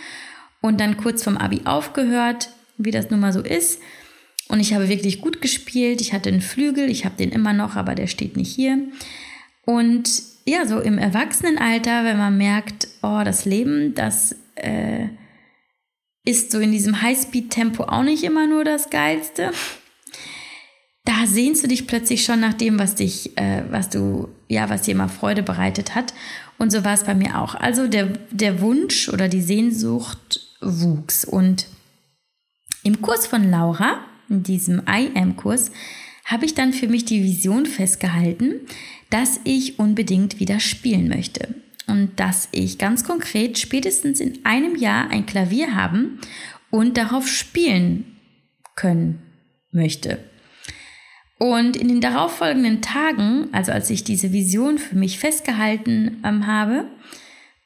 [0.61, 3.81] und dann kurz vom Abi aufgehört, wie das nun mal so ist.
[4.49, 6.03] Und ich habe wirklich gut gespielt.
[6.03, 8.79] Ich hatte einen Flügel, ich habe den immer noch, aber der steht nicht hier.
[9.65, 10.11] Und
[10.49, 15.09] ja, so im Erwachsenenalter, wenn man merkt, oh, das Leben, das äh,
[16.25, 19.53] ist so in diesem Highspeed-Tempo auch nicht immer nur das Geilste.
[21.05, 24.83] Da sehnst du dich plötzlich schon nach dem, was dich, äh, was du, ja, was
[24.83, 26.13] dir immer Freude bereitet hat.
[26.59, 27.55] Und so war es bei mir auch.
[27.55, 31.25] Also der, der Wunsch oder die Sehnsucht wuchs.
[31.25, 31.67] Und
[32.83, 35.71] im Kurs von Laura, in diesem I Am-Kurs,
[36.29, 38.61] habe ich dann für mich die Vision festgehalten,
[39.11, 41.55] dass ich unbedingt wieder spielen möchte.
[41.87, 46.21] Und dass ich ganz konkret spätestens in einem Jahr ein Klavier haben
[46.71, 48.05] und darauf spielen
[48.77, 49.23] können
[49.73, 50.19] möchte.
[51.39, 56.85] Und in den darauffolgenden Tagen, also als ich diese Vision für mich festgehalten ähm, habe,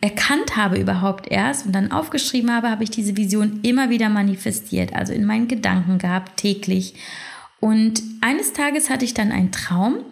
[0.01, 4.95] erkannt habe überhaupt erst und dann aufgeschrieben habe, habe ich diese Vision immer wieder manifestiert,
[4.95, 6.95] also in meinen Gedanken gehabt, täglich.
[7.63, 10.05] Und eines Tages hatte ich dann einen Traum,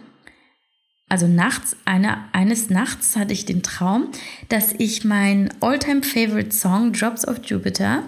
[1.08, 4.12] also nachts, eine, eines Nachts hatte ich den Traum,
[4.48, 8.04] dass ich mein Alltime favorite Song Drops of Jupiter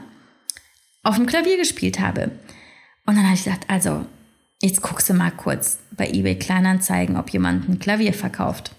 [1.03, 2.31] auf dem Klavier gespielt habe.
[3.05, 4.07] Und dann habe ich gesagt, also
[4.61, 8.71] jetzt guckst du mal kurz bei eBay Kleinanzeigen, ob jemand ein Klavier verkauft.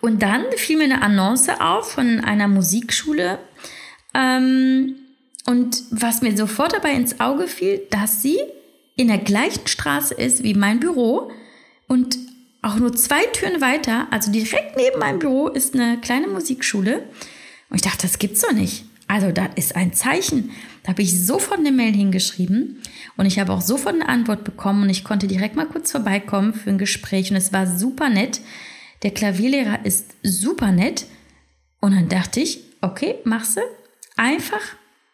[0.00, 3.40] Und dann fiel mir eine Annonce auf von einer Musikschule.
[4.14, 4.94] Ähm,
[5.46, 8.38] und was mir sofort dabei ins Auge fiel, dass sie
[9.00, 11.30] in der gleichen Straße ist wie mein Büro
[11.88, 12.18] und
[12.60, 17.04] auch nur zwei Türen weiter, also direkt neben meinem Büro, ist eine kleine Musikschule.
[17.70, 18.84] Und ich dachte, das gibt's doch nicht.
[19.08, 20.50] Also, das ist ein Zeichen.
[20.82, 22.82] Da habe ich sofort eine Mail hingeschrieben
[23.16, 26.52] und ich habe auch sofort eine Antwort bekommen und ich konnte direkt mal kurz vorbeikommen
[26.52, 28.42] für ein Gespräch und es war super nett.
[29.02, 31.06] Der Klavierlehrer ist super nett.
[31.80, 33.62] Und dann dachte ich, okay, machst du.
[34.18, 34.60] Einfach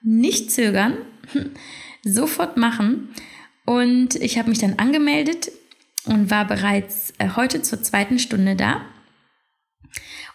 [0.03, 0.96] nicht zögern,
[2.05, 3.11] sofort machen.
[3.66, 5.50] Und ich habe mich dann angemeldet
[6.07, 8.81] und war bereits äh, heute zur zweiten Stunde da.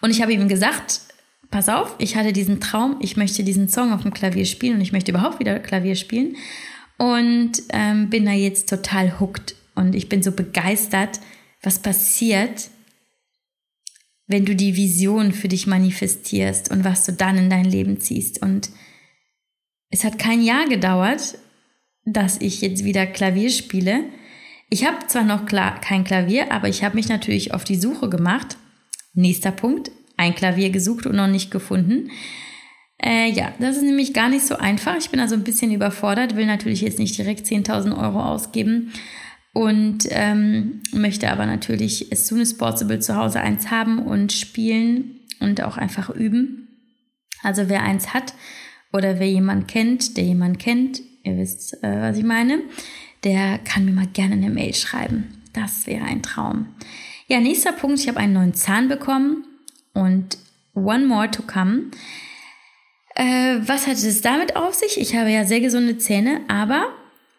[0.01, 1.01] Und ich habe ihm gesagt,
[1.49, 4.81] pass auf, ich hatte diesen Traum, ich möchte diesen Song auf dem Klavier spielen und
[4.81, 6.35] ich möchte überhaupt wieder Klavier spielen.
[6.97, 11.19] Und ähm, bin da jetzt total hooked und ich bin so begeistert,
[11.63, 12.69] was passiert,
[14.27, 18.41] wenn du die Vision für dich manifestierst und was du dann in dein Leben ziehst.
[18.41, 18.69] Und
[19.89, 21.37] es hat kein Jahr gedauert,
[22.05, 24.05] dass ich jetzt wieder Klavier spiele.
[24.69, 28.09] Ich habe zwar noch klar kein Klavier, aber ich habe mich natürlich auf die Suche
[28.09, 28.57] gemacht.
[29.13, 32.09] Nächster Punkt, ein Klavier gesucht und noch nicht gefunden.
[33.03, 34.95] Äh, ja, das ist nämlich gar nicht so einfach.
[34.97, 38.93] Ich bin also ein bisschen überfordert, will natürlich jetzt nicht direkt 10.000 Euro ausgeben
[39.53, 45.19] und ähm, möchte aber natürlich as soon as possible zu Hause eins haben und spielen
[45.39, 46.67] und auch einfach üben.
[47.41, 48.33] Also wer eins hat
[48.93, 52.61] oder wer jemand kennt, der jemand kennt, ihr wisst, äh, was ich meine,
[53.23, 55.41] der kann mir mal gerne eine Mail schreiben.
[55.53, 56.67] Das wäre ein Traum.
[57.27, 59.45] Ja, nächster Punkt, ich habe einen neuen Zahn bekommen
[59.93, 60.37] und
[60.73, 61.91] one more to come.
[63.15, 64.99] Äh, was hat es damit auf sich?
[64.99, 66.87] Ich habe ja sehr gesunde Zähne, aber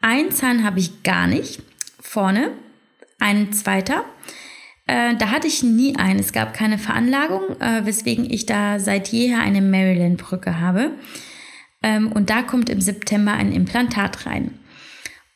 [0.00, 1.62] ein Zahn habe ich gar nicht.
[2.00, 2.52] Vorne,
[3.18, 4.04] ein zweiter.
[4.86, 6.20] Äh, da hatte ich nie einen.
[6.20, 10.92] Es gab keine Veranlagung, äh, weswegen ich da seit jeher eine Maryland-Brücke habe.
[11.82, 14.58] Ähm, und da kommt im September ein Implantat rein.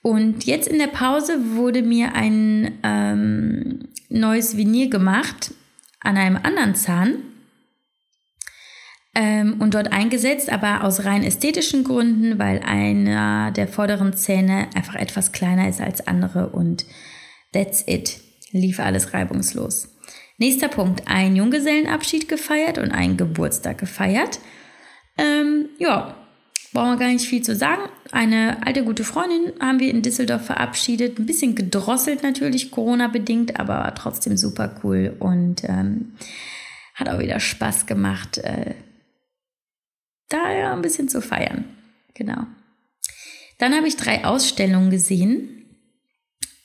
[0.02, 5.52] Und jetzt in der Pause wurde mir ein ähm, neues Venier gemacht
[6.00, 7.16] an einem anderen Zahn
[9.16, 14.94] ähm, und dort eingesetzt, aber aus rein ästhetischen Gründen, weil einer der vorderen Zähne einfach
[14.94, 16.86] etwas kleiner ist als andere und
[17.52, 18.20] that's it.
[18.52, 19.88] Lief alles reibungslos.
[20.38, 24.38] Nächster Punkt, ein Junggesellenabschied gefeiert und einen Geburtstag gefeiert.
[25.18, 26.14] Ähm, ja,
[26.76, 27.88] brauchen wir gar nicht viel zu sagen.
[28.12, 31.18] Eine alte gute Freundin haben wir in Düsseldorf verabschiedet.
[31.18, 36.12] Ein bisschen gedrosselt natürlich, Corona-bedingt, aber trotzdem super cool und ähm,
[36.94, 38.74] hat auch wieder Spaß gemacht, äh,
[40.28, 41.64] da ja ein bisschen zu feiern.
[42.12, 42.44] Genau.
[43.56, 45.64] Dann habe ich drei Ausstellungen gesehen.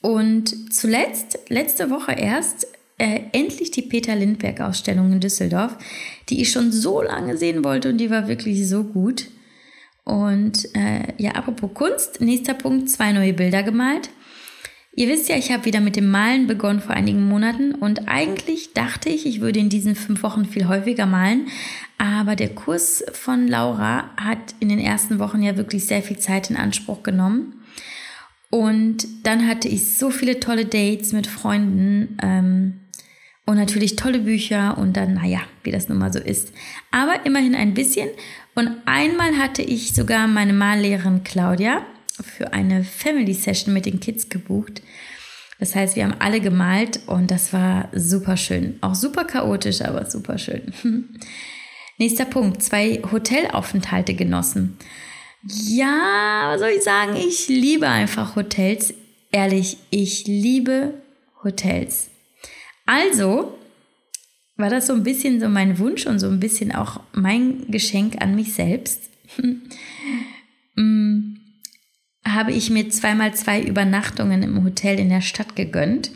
[0.02, 2.66] Und zuletzt, letzte Woche erst,
[2.98, 5.78] äh, endlich die Peter Lindbergh-Ausstellung in Düsseldorf,
[6.28, 9.28] die ich schon so lange sehen wollte und die war wirklich so gut.
[10.04, 14.10] Und äh, ja, apropos Kunst, nächster Punkt, zwei neue Bilder gemalt.
[14.94, 18.74] Ihr wisst ja, ich habe wieder mit dem Malen begonnen vor einigen Monaten und eigentlich
[18.74, 21.46] dachte ich, ich würde in diesen fünf Wochen viel häufiger malen.
[21.96, 26.50] Aber der Kurs von Laura hat in den ersten Wochen ja wirklich sehr viel Zeit
[26.50, 27.62] in Anspruch genommen.
[28.50, 32.80] Und dann hatte ich so viele tolle Dates mit Freunden ähm,
[33.46, 36.52] und natürlich tolle Bücher und dann, naja, wie das nun mal so ist.
[36.90, 38.10] Aber immerhin ein bisschen.
[38.54, 41.86] Und einmal hatte ich sogar meine Mallehrerin Claudia
[42.22, 44.82] für eine Family Session mit den Kids gebucht.
[45.58, 48.78] Das heißt, wir haben alle gemalt und das war super schön.
[48.80, 50.72] Auch super chaotisch, aber super schön.
[51.98, 54.76] Nächster Punkt, zwei Hotelaufenthalte genossen.
[55.44, 57.16] Ja, was soll ich sagen?
[57.16, 58.92] Ich liebe einfach Hotels.
[59.30, 60.94] Ehrlich, ich liebe
[61.42, 62.10] Hotels.
[62.86, 63.56] Also
[64.56, 68.20] war das so ein bisschen so mein Wunsch und so ein bisschen auch mein Geschenk
[68.20, 69.10] an mich selbst.
[70.76, 71.36] Mm,
[72.26, 76.12] habe ich mir zweimal zwei Übernachtungen im Hotel in der Stadt gegönnt.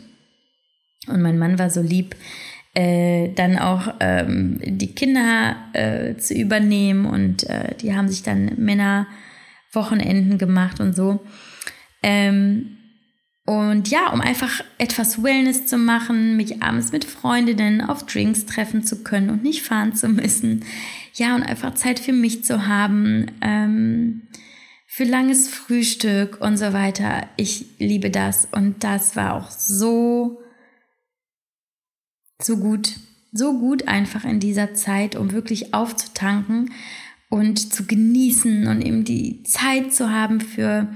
[1.07, 2.15] Und mein Mann war so lieb,
[2.73, 8.51] äh, dann auch ähm, die Kinder äh, zu übernehmen und äh, die haben sich dann
[8.57, 11.21] Männerwochenenden gemacht und so.
[12.03, 12.76] Ähm,
[13.47, 18.83] und ja, um einfach etwas Wellness zu machen, mich abends mit Freundinnen auf Drinks treffen
[18.83, 20.65] zu können und nicht fahren zu müssen.
[21.13, 24.23] Ja, und einfach Zeit für mich zu haben, ähm,
[24.85, 27.25] für langes Frühstück und so weiter.
[27.37, 28.49] Ich liebe das.
[28.51, 30.41] Und das war auch so,
[32.41, 32.97] so gut.
[33.31, 36.73] So gut einfach in dieser Zeit, um wirklich aufzutanken
[37.29, 40.89] und zu genießen und eben die Zeit zu haben für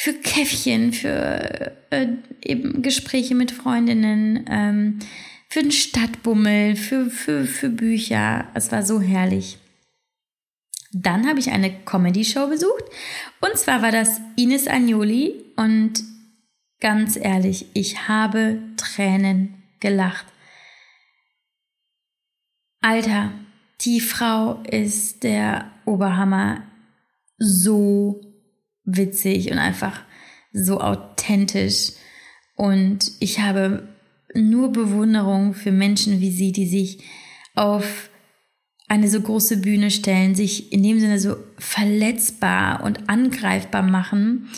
[0.00, 2.06] für Käffchen, für äh,
[2.42, 5.00] eben Gespräche mit Freundinnen, ähm,
[5.48, 8.46] für den Stadtbummel, für, für, für Bücher.
[8.54, 9.58] Es war so herrlich.
[10.92, 12.84] Dann habe ich eine Comedy-Show besucht.
[13.40, 15.44] Und zwar war das Ines Agnoli.
[15.56, 16.04] Und
[16.80, 20.26] ganz ehrlich, ich habe Tränen gelacht.
[22.80, 23.32] Alter,
[23.80, 26.62] die Frau ist der Oberhammer.
[27.38, 28.27] So
[28.88, 30.00] witzig und einfach
[30.52, 31.92] so authentisch.
[32.56, 33.88] Und ich habe
[34.34, 36.98] nur Bewunderung für Menschen wie sie, die sich
[37.54, 38.10] auf
[38.88, 44.48] eine so große Bühne stellen, sich in dem Sinne so verletzbar und angreifbar machen,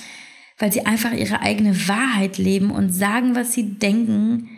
[0.59, 4.49] weil sie einfach ihre eigene Wahrheit leben und sagen, was sie denken.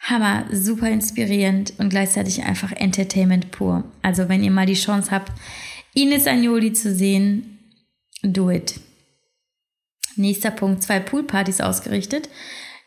[0.00, 3.84] Hammer, super inspirierend und gleichzeitig einfach Entertainment pur.
[4.02, 5.30] Also wenn ihr mal die Chance habt,
[5.94, 7.51] Ines Agnoli zu sehen,
[8.22, 8.80] Do it.
[10.16, 12.28] Nächster Punkt, zwei Poolpartys ausgerichtet.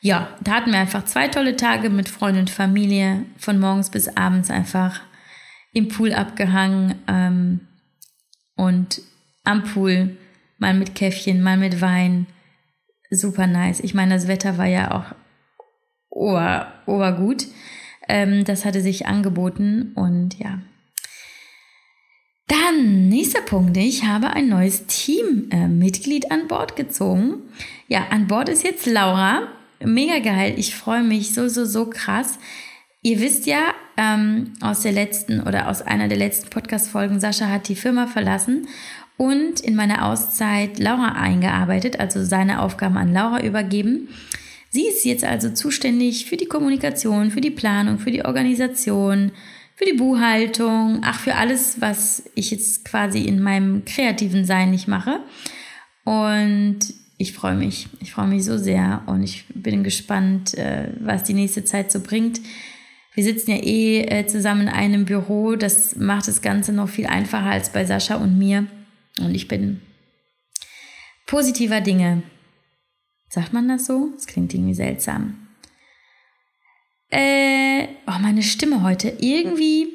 [0.02, 4.16] Ja, da hatten wir einfach zwei tolle Tage mit Freund und Familie, von morgens bis
[4.16, 5.02] abends einfach
[5.74, 7.62] im Pool abgehangen ähm,
[8.56, 9.02] und
[9.44, 10.18] am Pool,
[10.58, 12.28] mal mit Käffchen, mal mit Wein.
[13.10, 13.80] Super nice.
[13.80, 15.16] Ich meine, das Wetter war ja auch
[16.10, 17.48] ober, obergut.
[18.08, 20.60] Ähm, das hatte sich angeboten und ja,
[22.48, 23.76] dann, nächster Punkt.
[23.78, 27.42] Ich habe ein neues Teammitglied äh, an Bord gezogen.
[27.88, 29.48] Ja, an Bord ist jetzt Laura.
[29.84, 30.54] Mega geil.
[30.58, 32.38] Ich freue mich so, so, so krass.
[33.02, 37.68] Ihr wisst ja ähm, aus der letzten oder aus einer der letzten Podcast-Folgen, Sascha hat
[37.68, 38.68] die Firma verlassen
[39.18, 44.10] und in meiner Auszeit Laura eingearbeitet, also seine Aufgaben an Laura übergeben.
[44.72, 49.32] Sie ist jetzt also zuständig für die Kommunikation, für die Planung, für die Organisation,
[49.76, 54.88] für die Buchhaltung, ach, für alles, was ich jetzt quasi in meinem kreativen Sein nicht
[54.88, 55.20] mache.
[56.06, 56.80] Und
[57.18, 57.88] ich freue mich.
[58.00, 62.00] Ich freue mich so sehr und ich bin gespannt, äh, was die nächste Zeit so
[62.00, 62.40] bringt.
[63.14, 65.56] Wir sitzen ja eh äh, zusammen in einem Büro.
[65.56, 68.68] Das macht das Ganze noch viel einfacher als bei Sascha und mir.
[69.20, 69.82] Und ich bin
[71.26, 72.24] positiver Dinge.
[73.30, 74.12] Sagt man das so?
[74.16, 75.45] Das klingt irgendwie seltsam.
[77.10, 79.10] Äh, oh, meine Stimme heute.
[79.20, 79.88] Irgendwie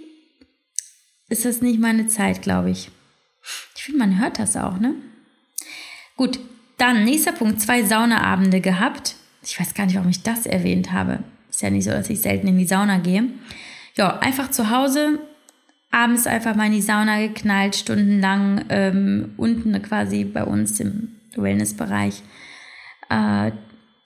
[1.29, 2.91] ist das nicht meine Zeit, glaube ich.
[3.77, 4.95] Ich finde, man hört das auch, ne?
[6.17, 6.39] Gut,
[6.77, 7.61] dann nächster Punkt.
[7.61, 9.17] Zwei Saunaabende gehabt.
[9.43, 11.21] Ich weiß gar nicht, warum ich das erwähnt habe.
[11.49, 13.25] Ist ja nicht so, dass ich selten in die Sauna gehe.
[13.97, 15.19] Ja, einfach zu Hause,
[15.91, 22.23] abends einfach mal in die Sauna geknallt, stundenlang ähm, unten quasi bei uns im Wellnessbereich
[23.09, 23.53] äh,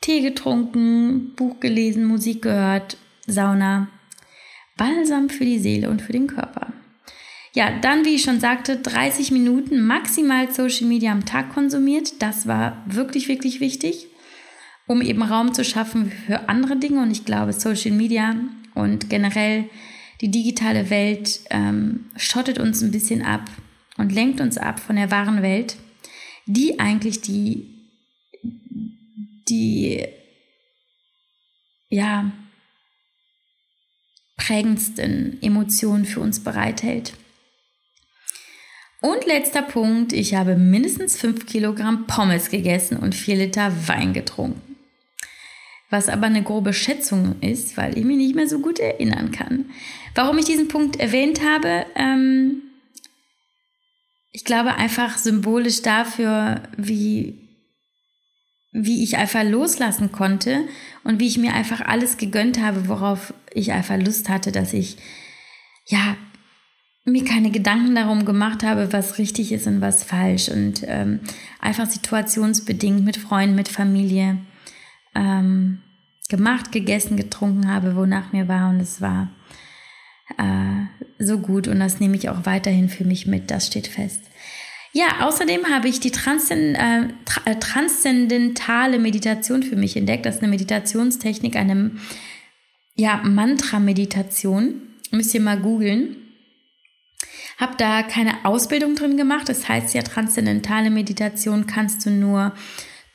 [0.04, 3.88] Tee getrunken, Buch gelesen, Musik gehört, Sauna.
[4.76, 6.74] Balsam für die Seele und für den Körper.
[7.54, 12.20] Ja, dann, wie ich schon sagte, 30 Minuten maximal Social Media am Tag konsumiert.
[12.20, 14.08] Das war wirklich, wirklich wichtig,
[14.86, 17.00] um eben Raum zu schaffen für andere Dinge.
[17.00, 18.34] Und ich glaube, Social Media
[18.74, 19.70] und generell
[20.20, 23.48] die digitale Welt ähm, schottet uns ein bisschen ab
[23.96, 25.76] und lenkt uns ab von der wahren Welt,
[26.44, 27.73] die eigentlich die,
[29.48, 30.06] die,
[31.88, 32.32] ja,
[34.36, 37.14] prägendsten Emotionen für uns bereithält.
[39.00, 44.76] Und letzter Punkt, ich habe mindestens 5 Kilogramm Pommes gegessen und 4 Liter Wein getrunken.
[45.90, 49.66] Was aber eine grobe Schätzung ist, weil ich mich nicht mehr so gut erinnern kann.
[50.14, 52.62] Warum ich diesen Punkt erwähnt habe, ähm,
[54.32, 57.43] ich glaube einfach symbolisch dafür, wie,
[58.74, 60.64] wie ich einfach loslassen konnte
[61.04, 64.96] und wie ich mir einfach alles gegönnt habe, worauf ich einfach Lust hatte, dass ich
[65.86, 66.16] ja
[67.04, 70.48] mir keine Gedanken darum gemacht habe, was richtig ist und was falsch.
[70.48, 71.20] Und ähm,
[71.60, 74.38] einfach situationsbedingt mit Freunden, mit Familie
[75.14, 75.80] ähm,
[76.28, 78.70] gemacht, gegessen, getrunken habe, wonach mir war.
[78.70, 79.28] Und es war
[80.36, 81.68] äh, so gut.
[81.68, 84.22] Und das nehme ich auch weiterhin für mich mit, das steht fest.
[84.96, 90.24] Ja, außerdem habe ich die Transzend äh, transzendentale Meditation für mich entdeckt.
[90.24, 91.90] Das ist eine Meditationstechnik, eine
[92.94, 94.82] ja, Mantra-Meditation.
[95.10, 96.16] Müsst ihr mal googeln.
[97.58, 99.48] Habe da keine Ausbildung drin gemacht.
[99.48, 102.52] Das heißt ja, transzendentale Meditation kannst du nur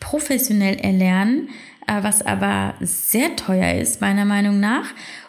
[0.02, 1.48] professionell erlernen,
[1.88, 4.88] äh, was aber sehr teuer ist, meiner Meinung nach.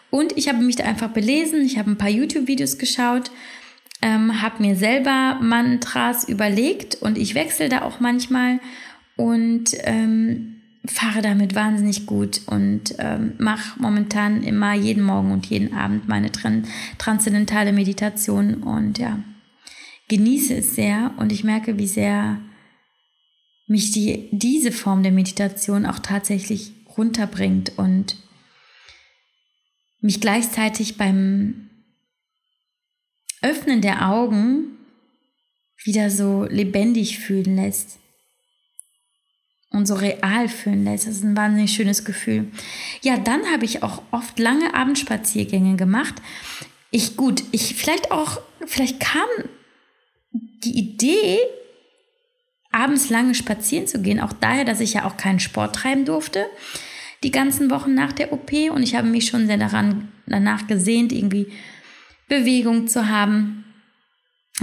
[0.09, 1.61] Und ich habe mich da einfach belesen.
[1.61, 3.31] Ich habe ein paar YouTube-Videos geschaut
[4.01, 8.59] ähm, habe mir selber Mantras überlegt und ich wechsle da auch manchmal
[9.15, 15.75] und ähm, fahre damit wahnsinnig gut und ähm, mache momentan immer jeden Morgen und jeden
[15.75, 16.65] Abend meine tran
[16.97, 19.19] transzendentale Meditation und ja,
[20.07, 22.39] genieße es sehr und ich merke, wie sehr
[23.67, 28.17] mich die, diese Form der Meditation auch tatsächlich runterbringt und
[30.01, 31.69] mich gleichzeitig beim
[33.41, 34.77] Öffnen der Augen
[35.83, 37.99] wieder so lebendig fühlen lässt
[39.71, 41.07] und so real fühlen lässt.
[41.07, 42.51] Das ist ein wahnsinnig schönes Gefühl.
[43.01, 46.15] Ja, dann habe ich auch oft lange Abendspaziergänge gemacht.
[46.91, 49.27] Ich gut, ich vielleicht auch, vielleicht kam
[50.33, 51.39] die Idee,
[52.71, 56.45] abends lange spazieren zu gehen, auch daher, dass ich ja auch keinen Sport treiben durfte
[57.23, 61.11] die ganzen Wochen nach der OP und ich habe mich schon sehr daran danach gesehnt,
[61.11, 61.47] irgendwie
[62.31, 63.65] Bewegung zu haben.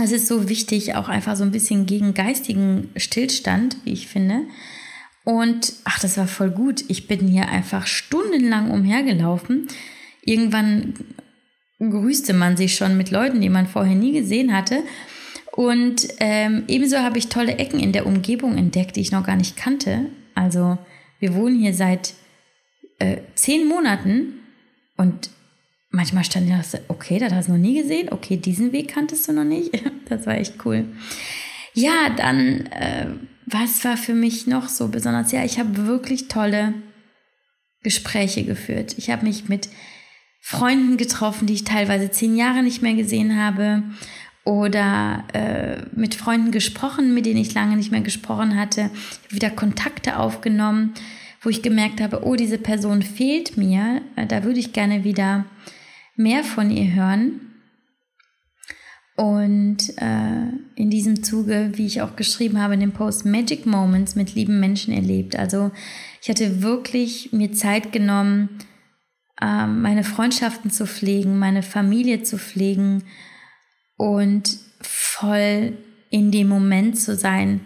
[0.03, 4.47] Es ist so wichtig, auch einfach so ein bisschen gegen geistigen Stillstand, wie ich finde.
[5.23, 6.83] Und ach, das war voll gut.
[6.89, 9.69] Ich bin hier einfach stundenlang umhergelaufen.
[10.23, 10.95] Irgendwann
[11.79, 14.83] grüßte man sich schon mit Leuten, die man vorher nie gesehen hatte.
[15.53, 19.37] Und ähm, ebenso habe ich tolle Ecken in der Umgebung entdeckt, die ich noch gar
[19.37, 20.07] nicht kannte.
[20.35, 20.79] Also
[21.21, 22.14] wir wohnen hier seit
[22.99, 24.41] äh, zehn Monaten
[24.97, 25.29] und
[25.91, 28.09] manchmal stand ich da, okay, das hast du noch nie gesehen.
[28.11, 29.70] Okay, diesen Weg kanntest du noch nicht.
[30.09, 30.86] Das war echt cool.
[31.74, 33.09] Ja, dann, äh,
[33.45, 35.32] was war für mich noch so besonders?
[35.32, 36.72] Ja, ich habe wirklich tolle
[37.82, 38.95] Gespräche geführt.
[38.97, 39.68] Ich habe mich mit
[40.41, 43.82] Freunden getroffen, die ich teilweise zehn Jahre nicht mehr gesehen habe.
[44.45, 48.91] Oder äh, mit Freunden gesprochen, mit denen ich lange nicht mehr gesprochen hatte.
[49.28, 50.95] Wieder Kontakte aufgenommen,
[51.43, 54.01] wo ich gemerkt habe, oh, diese Person fehlt mir.
[54.16, 55.45] Äh, da würde ich gerne wieder
[56.19, 57.41] mehr von ihr hören.
[59.16, 64.14] Und äh, in diesem Zuge, wie ich auch geschrieben habe in dem Post, Magic Moments
[64.14, 65.35] mit lieben Menschen erlebt.
[65.37, 65.73] Also
[66.23, 68.49] ich hatte wirklich mir Zeit genommen,
[69.41, 73.03] äh, meine Freundschaften zu pflegen, meine Familie zu pflegen
[73.97, 75.77] und voll
[76.11, 77.61] in dem Moment zu sein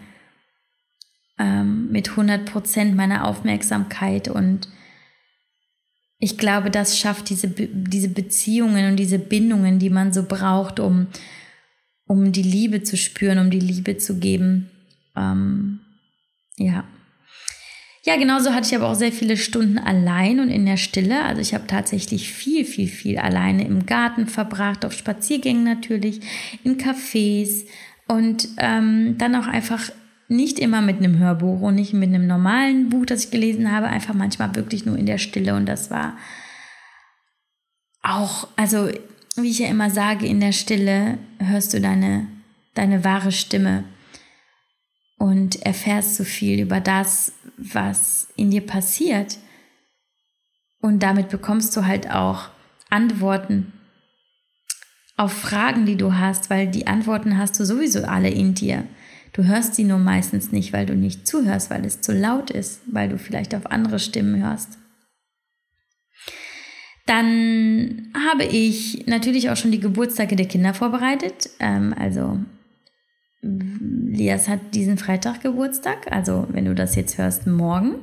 [1.37, 4.67] ähm, mit 100 Prozent meiner Aufmerksamkeit und
[6.23, 11.07] ich glaube, das schafft diese, diese Beziehungen und diese Bindungen, die man so braucht, um
[12.05, 14.69] um die Liebe zu spüren, um die Liebe zu geben.
[15.15, 15.79] Ähm,
[16.57, 16.85] ja.
[18.05, 21.23] Ja, genauso hatte ich aber auch sehr viele Stunden allein und in der Stille.
[21.23, 26.19] Also ich habe tatsächlich viel, viel, viel alleine im Garten verbracht, auf Spaziergängen natürlich,
[26.63, 27.65] in Cafés
[28.07, 29.89] und ähm, dann auch einfach
[30.33, 33.87] nicht immer mit einem Hörbuch und nicht mit einem normalen Buch, das ich gelesen habe,
[33.87, 35.55] einfach manchmal wirklich nur in der Stille.
[35.55, 36.17] Und das war
[38.01, 38.89] auch, also
[39.35, 42.27] wie ich ja immer sage, in der Stille hörst du deine,
[42.73, 43.85] deine wahre Stimme
[45.17, 49.37] und erfährst so viel über das, was in dir passiert.
[50.81, 52.49] Und damit bekommst du halt auch
[52.89, 53.71] Antworten
[55.15, 58.85] auf Fragen, die du hast, weil die Antworten hast du sowieso alle in dir.
[59.33, 62.81] Du hörst sie nur meistens nicht, weil du nicht zuhörst, weil es zu laut ist,
[62.85, 64.77] weil du vielleicht auf andere Stimmen hörst.
[67.05, 71.49] Dann habe ich natürlich auch schon die Geburtstage der Kinder vorbereitet.
[71.59, 72.39] Ähm, also
[73.41, 77.95] Lias hat diesen Freitag Geburtstag, also wenn du das jetzt hörst, morgen.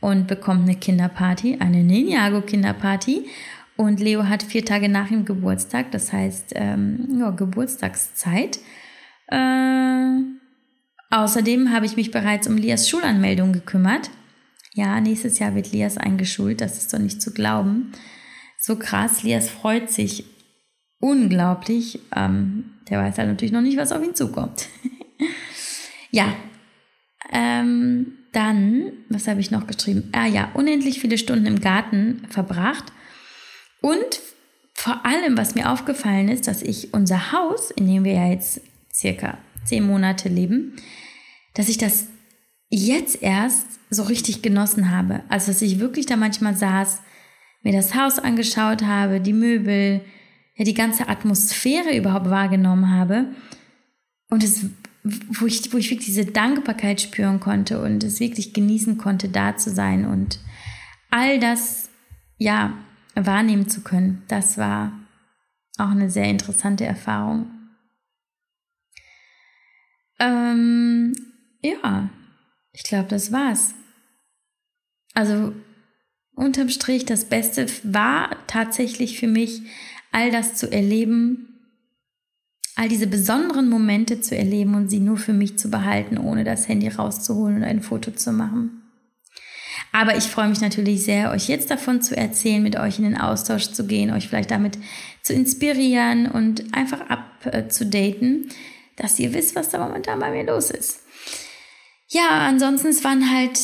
[0.00, 3.26] Und bekommt eine Kinderparty, eine Ninjago-Kinderparty.
[3.76, 8.58] Und Leo hat vier Tage nach ihm Geburtstag, das heißt ähm, ja, Geburtstagszeit.
[9.28, 10.20] Äh,
[11.10, 14.10] außerdem habe ich mich bereits um Lias Schulanmeldung gekümmert.
[14.74, 17.92] Ja, nächstes Jahr wird Lias eingeschult, das ist doch nicht zu glauben.
[18.58, 20.24] So krass, Lias freut sich
[21.00, 22.00] unglaublich.
[22.14, 24.66] Ähm, der weiß halt natürlich noch nicht, was auf ihn zukommt.
[26.10, 26.34] ja,
[27.32, 30.10] ähm, dann, was habe ich noch geschrieben?
[30.12, 32.92] Ah ja, unendlich viele Stunden im Garten verbracht.
[33.80, 34.20] Und
[34.74, 38.60] vor allem, was mir aufgefallen ist, dass ich unser Haus, in dem wir ja jetzt
[38.98, 40.76] circa zehn Monate leben,
[41.54, 42.08] dass ich das
[42.68, 45.22] jetzt erst so richtig genossen habe.
[45.28, 47.00] Also, dass ich wirklich da manchmal saß,
[47.62, 50.02] mir das Haus angeschaut habe, die Möbel,
[50.56, 53.26] ja, die ganze Atmosphäre überhaupt wahrgenommen habe
[54.30, 54.66] und es,
[55.04, 59.56] wo ich, wo ich wirklich diese Dankbarkeit spüren konnte und es wirklich genießen konnte, da
[59.56, 60.38] zu sein und
[61.10, 61.88] all das,
[62.36, 62.74] ja,
[63.14, 64.22] wahrnehmen zu können.
[64.28, 64.92] Das war
[65.78, 67.46] auch eine sehr interessante Erfahrung.
[70.18, 71.14] Ähm,
[71.62, 72.10] ja,
[72.72, 73.74] ich glaube, das war's.
[75.14, 75.52] Also
[76.34, 79.62] unterm Strich, das Beste war tatsächlich für mich,
[80.12, 81.48] all das zu erleben,
[82.76, 86.68] all diese besonderen Momente zu erleben und sie nur für mich zu behalten, ohne das
[86.68, 88.82] Handy rauszuholen und ein Foto zu machen.
[89.92, 93.16] Aber ich freue mich natürlich sehr, euch jetzt davon zu erzählen, mit euch in den
[93.16, 94.78] Austausch zu gehen, euch vielleicht damit
[95.22, 98.48] zu inspirieren und einfach abzudaten,
[98.98, 101.00] dass ihr wisst, was da momentan bei mir los ist.
[102.08, 103.58] Ja, ansonsten es waren halt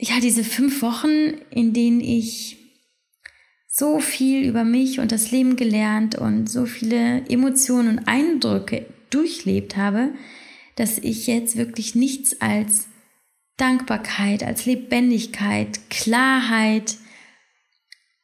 [0.00, 2.56] ja, diese fünf Wochen, in denen ich
[3.68, 9.76] so viel über mich und das Leben gelernt und so viele Emotionen und Eindrücke durchlebt
[9.76, 10.10] habe,
[10.76, 12.88] dass ich jetzt wirklich nichts als
[13.58, 16.96] Dankbarkeit, als Lebendigkeit, Klarheit,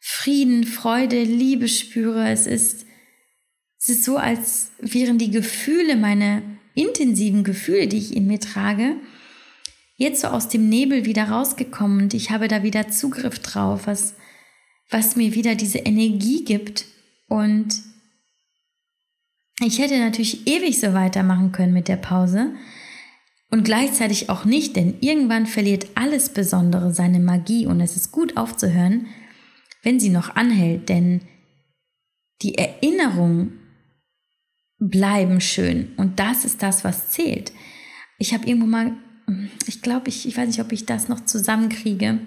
[0.01, 2.29] Frieden, Freude, Liebe spüre.
[2.31, 2.86] Es ist,
[3.87, 6.43] es ist so, als wären die Gefühle, meine
[6.75, 8.97] intensiven Gefühle, die ich in mir trage,
[9.95, 14.17] jetzt so aus dem Nebel wieder rausgekommen und ich habe da wieder Zugriff drauf, was,
[14.91, 16.85] was mir wieder diese Energie gibt.
[17.29, 17.81] Und
[19.65, 22.57] ich hätte natürlich ewig so weitermachen können mit der Pause
[23.53, 28.37] und gleichzeitig auch nicht, denn irgendwann verliert alles Besondere seine Magie und es ist gut
[28.37, 29.07] aufzuhören,
[29.85, 31.21] wenn sie noch anhält, denn
[32.43, 33.61] die Erinnerungen
[34.79, 37.53] bleiben schön und das ist das, was zählt.
[38.19, 38.97] Ich habe irgendwo mal
[39.67, 42.21] ich glaube, ich, ich weiß nicht, ob ich das noch zusammenkriege,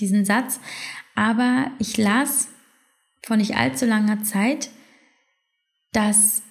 [0.00, 0.60] diesen Satz,
[1.14, 2.48] aber ich las
[3.24, 4.70] vor nicht allzu langer Zeit,
[5.92, 6.42] dass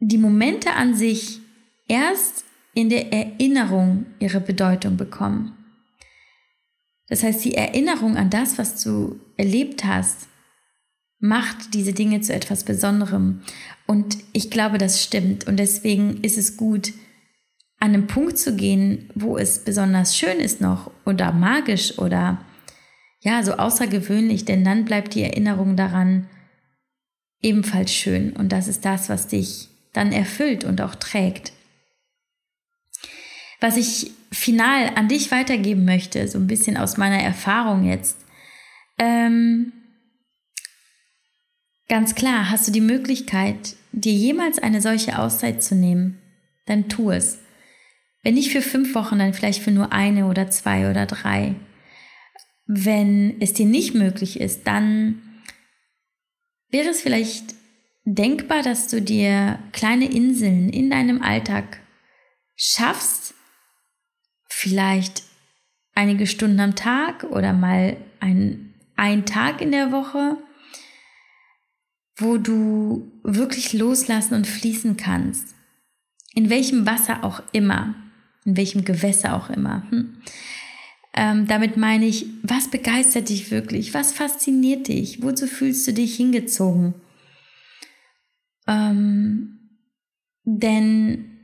[0.00, 1.40] die Momente an sich
[1.88, 5.56] erst in der Erinnerung ihre Bedeutung bekommen.
[7.08, 10.28] Das heißt, die Erinnerung an das, was du erlebt hast,
[11.22, 13.42] macht diese Dinge zu etwas Besonderem.
[13.86, 15.46] Und ich glaube, das stimmt.
[15.46, 16.92] Und deswegen ist es gut,
[17.78, 22.44] an einen Punkt zu gehen, wo es besonders schön ist noch oder magisch oder
[23.20, 26.28] ja, so außergewöhnlich, denn dann bleibt die Erinnerung daran
[27.40, 31.52] ebenfalls schön und das ist das, was dich dann erfüllt und auch trägt.
[33.60, 38.16] Was ich final an dich weitergeben möchte, so ein bisschen aus meiner Erfahrung jetzt,
[38.98, 39.72] ähm,
[41.92, 46.22] ganz klar, hast du die Möglichkeit, dir jemals eine solche Auszeit zu nehmen,
[46.64, 47.38] dann tu es.
[48.22, 51.54] Wenn nicht für fünf Wochen, dann vielleicht für nur eine oder zwei oder drei.
[52.64, 55.20] Wenn es dir nicht möglich ist, dann
[56.70, 57.54] wäre es vielleicht
[58.06, 61.78] denkbar, dass du dir kleine Inseln in deinem Alltag
[62.56, 63.34] schaffst,
[64.48, 65.24] vielleicht
[65.94, 70.38] einige Stunden am Tag oder mal ein, ein Tag in der Woche,
[72.16, 75.54] wo du wirklich loslassen und fließen kannst.
[76.34, 77.94] In welchem Wasser auch immer,
[78.44, 79.88] in welchem Gewässer auch immer.
[79.90, 80.16] Hm?
[81.14, 83.92] Ähm, damit meine ich, was begeistert dich wirklich?
[83.92, 85.22] Was fasziniert dich?
[85.22, 86.94] Wozu fühlst du dich hingezogen?
[88.66, 89.58] Ähm,
[90.44, 91.38] denn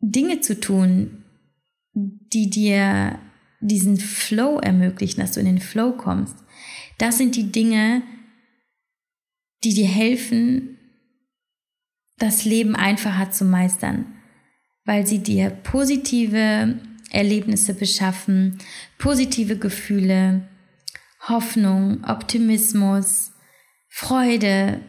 [0.00, 1.24] Dinge zu tun,
[1.92, 3.18] die dir
[3.60, 6.36] diesen Flow ermöglichen, dass du in den Flow kommst,
[6.98, 8.15] das sind die Dinge, die
[9.74, 10.78] dir helfen,
[12.18, 14.06] das Leben einfacher zu meistern,
[14.84, 16.78] weil sie dir positive
[17.10, 18.58] Erlebnisse beschaffen,
[18.98, 20.48] positive Gefühle,
[21.28, 23.32] Hoffnung, Optimismus,
[23.88, 24.80] Freude.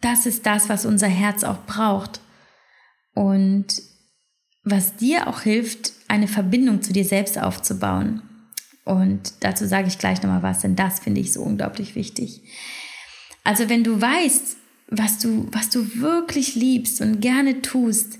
[0.00, 2.20] Das ist das, was unser Herz auch braucht.
[3.14, 3.82] Und
[4.62, 8.22] was dir auch hilft, eine Verbindung zu dir selbst aufzubauen.
[8.84, 12.42] Und dazu sage ich gleich nochmal was, denn das finde ich so unglaublich wichtig.
[13.46, 14.56] Also wenn du weißt,
[14.88, 18.18] was du, was du wirklich liebst und gerne tust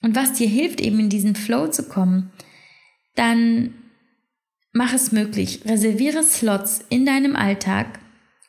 [0.00, 2.32] und was dir hilft, eben in diesen Flow zu kommen,
[3.16, 3.74] dann
[4.72, 5.60] mach es möglich.
[5.66, 8.00] Reserviere Slots in deinem Alltag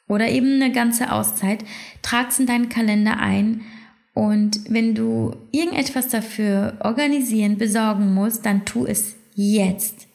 [0.07, 1.65] oder eben eine ganze Auszeit,
[2.01, 3.65] trag es in deinen Kalender ein
[4.13, 10.07] und wenn du irgendetwas dafür organisieren, besorgen musst, dann tu es jetzt.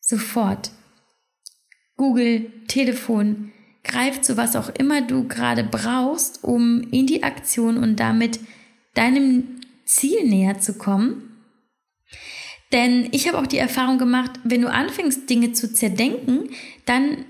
[0.00, 0.70] Sofort.
[1.98, 3.52] Google, Telefon,
[3.84, 8.40] greif zu was auch immer du gerade brauchst, um in die Aktion und damit
[8.94, 11.30] deinem Ziel näher zu kommen.
[12.72, 16.50] Denn ich habe auch die Erfahrung gemacht, wenn du anfängst, Dinge zu zerdenken,
[16.86, 17.24] dann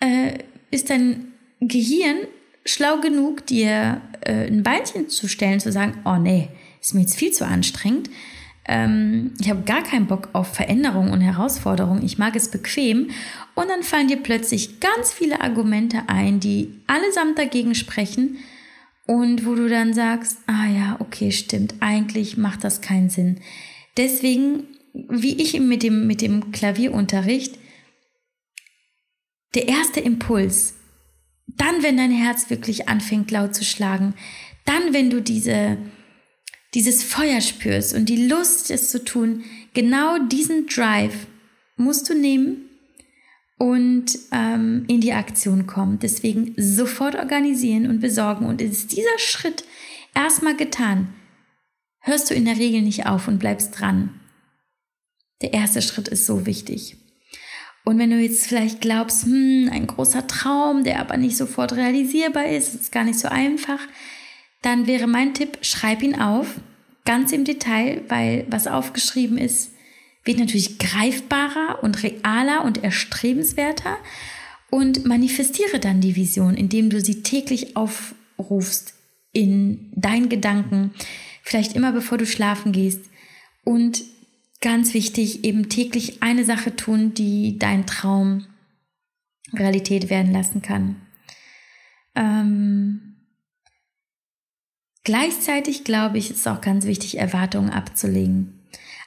[0.00, 0.38] äh,
[0.70, 2.16] ist dein Gehirn
[2.64, 6.48] schlau genug, dir äh, ein Beinchen zu stellen, zu sagen, oh nee,
[6.80, 8.10] ist mir jetzt viel zu anstrengend.
[8.66, 12.02] Ähm, ich habe gar keinen Bock auf Veränderung und Herausforderung.
[12.02, 13.10] Ich mag es bequem.
[13.54, 18.38] Und dann fallen dir plötzlich ganz viele Argumente ein, die allesamt dagegen sprechen.
[19.06, 23.40] Und wo du dann sagst, ah ja, okay, stimmt, eigentlich macht das keinen Sinn.
[23.96, 27.58] Deswegen, wie ich mit dem, mit dem Klavierunterricht,
[29.54, 30.74] der erste Impuls,
[31.46, 34.14] dann, wenn dein Herz wirklich anfängt laut zu schlagen,
[34.64, 35.76] dann, wenn du diese,
[36.74, 39.44] dieses Feuer spürst und die Lust, es zu tun,
[39.74, 41.26] genau diesen Drive
[41.76, 42.68] musst du nehmen
[43.58, 45.98] und ähm, in die Aktion kommen.
[46.00, 48.46] Deswegen sofort organisieren und besorgen.
[48.46, 49.64] Und ist dieser Schritt
[50.14, 51.14] erstmal getan,
[52.00, 54.20] hörst du in der Regel nicht auf und bleibst dran.
[55.42, 56.96] Der erste Schritt ist so wichtig.
[57.84, 62.46] Und wenn du jetzt vielleicht glaubst, hm, ein großer Traum, der aber nicht sofort realisierbar
[62.46, 63.80] ist, ist gar nicht so einfach,
[64.62, 66.60] dann wäre mein Tipp, schreib ihn auf,
[67.04, 69.72] ganz im Detail, weil was aufgeschrieben ist,
[70.24, 73.96] wird natürlich greifbarer und realer und erstrebenswerter
[74.70, 78.94] und manifestiere dann die Vision, indem du sie täglich aufrufst
[79.32, 80.92] in deinen Gedanken,
[81.42, 83.00] vielleicht immer bevor du schlafen gehst
[83.64, 84.04] und
[84.60, 88.46] ganz wichtig, eben täglich eine Sache tun, die dein Traum
[89.52, 90.96] Realität werden lassen kann.
[92.14, 93.11] Ähm,
[95.04, 98.60] gleichzeitig glaube ich, ist auch ganz wichtig, Erwartungen abzulegen.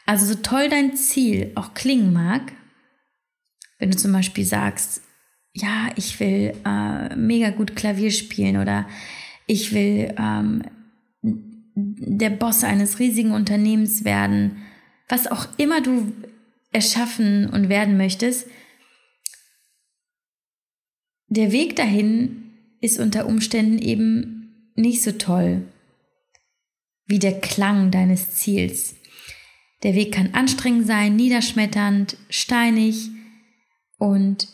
[0.05, 2.53] Also so toll dein Ziel auch klingen mag,
[3.79, 5.01] wenn du zum Beispiel sagst,
[5.53, 8.87] ja, ich will äh, mega gut Klavier spielen oder
[9.47, 10.63] ich will ähm,
[11.21, 14.61] der Boss eines riesigen Unternehmens werden
[15.07, 16.13] was auch immer du
[16.71, 18.47] erschaffen und werden möchtest,
[21.27, 25.63] der Weg dahin ist unter Umständen eben nicht so toll
[27.05, 28.95] wie der Klang deines Ziels.
[29.83, 33.09] Der Weg kann anstrengend sein, niederschmetternd, steinig
[33.97, 34.47] und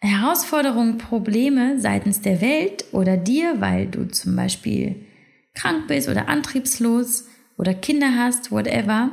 [0.00, 5.06] Herausforderungen, Probleme seitens der Welt oder dir, weil du zum Beispiel
[5.54, 7.26] krank bist oder antriebslos
[7.56, 9.10] oder Kinder hast, whatever,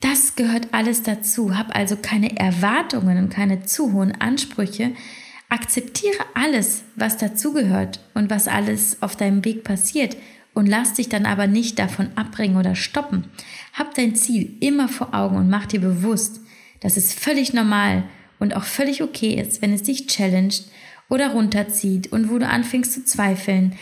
[0.00, 1.56] das gehört alles dazu.
[1.56, 4.92] Hab also keine Erwartungen und keine zu hohen Ansprüche.
[5.48, 10.16] Akzeptiere alles, was dazugehört und was alles auf deinem Weg passiert
[10.54, 13.24] und lass dich dann aber nicht davon abbringen oder stoppen.
[13.72, 16.40] Hab dein Ziel immer vor Augen und mach dir bewusst,
[16.80, 18.04] dass es völlig normal
[18.38, 20.64] und auch völlig okay ist, wenn es dich challenged
[21.10, 23.74] oder runterzieht und wo du anfängst zu zweifeln.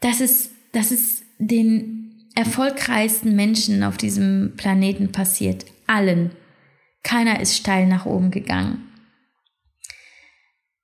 [0.00, 5.66] Das ist, das ist den erfolgreichsten Menschen auf diesem Planeten passiert.
[5.86, 6.30] Allen.
[7.02, 8.86] Keiner ist steil nach oben gegangen.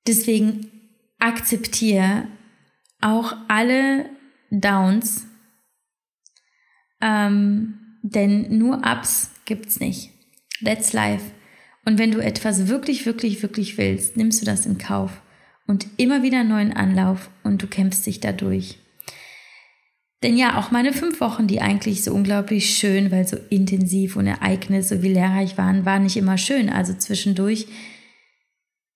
[0.06, 0.70] Deswegen
[1.18, 2.26] akzeptiere
[3.00, 4.06] auch alle
[4.50, 5.26] Downs,
[7.00, 10.10] ähm, denn nur Ups gibt's nicht.
[10.64, 11.24] That's life.
[11.84, 15.22] Und wenn du etwas wirklich, wirklich, wirklich willst, nimmst du das in Kauf
[15.66, 18.78] und immer wieder neuen Anlauf und du kämpfst dich dadurch.
[20.22, 24.26] Denn ja, auch meine fünf Wochen, die eigentlich so unglaublich schön, weil so intensiv und
[24.26, 26.68] Ereignis, so wie lehrreich waren, waren nicht immer schön.
[26.68, 27.68] Also zwischendurch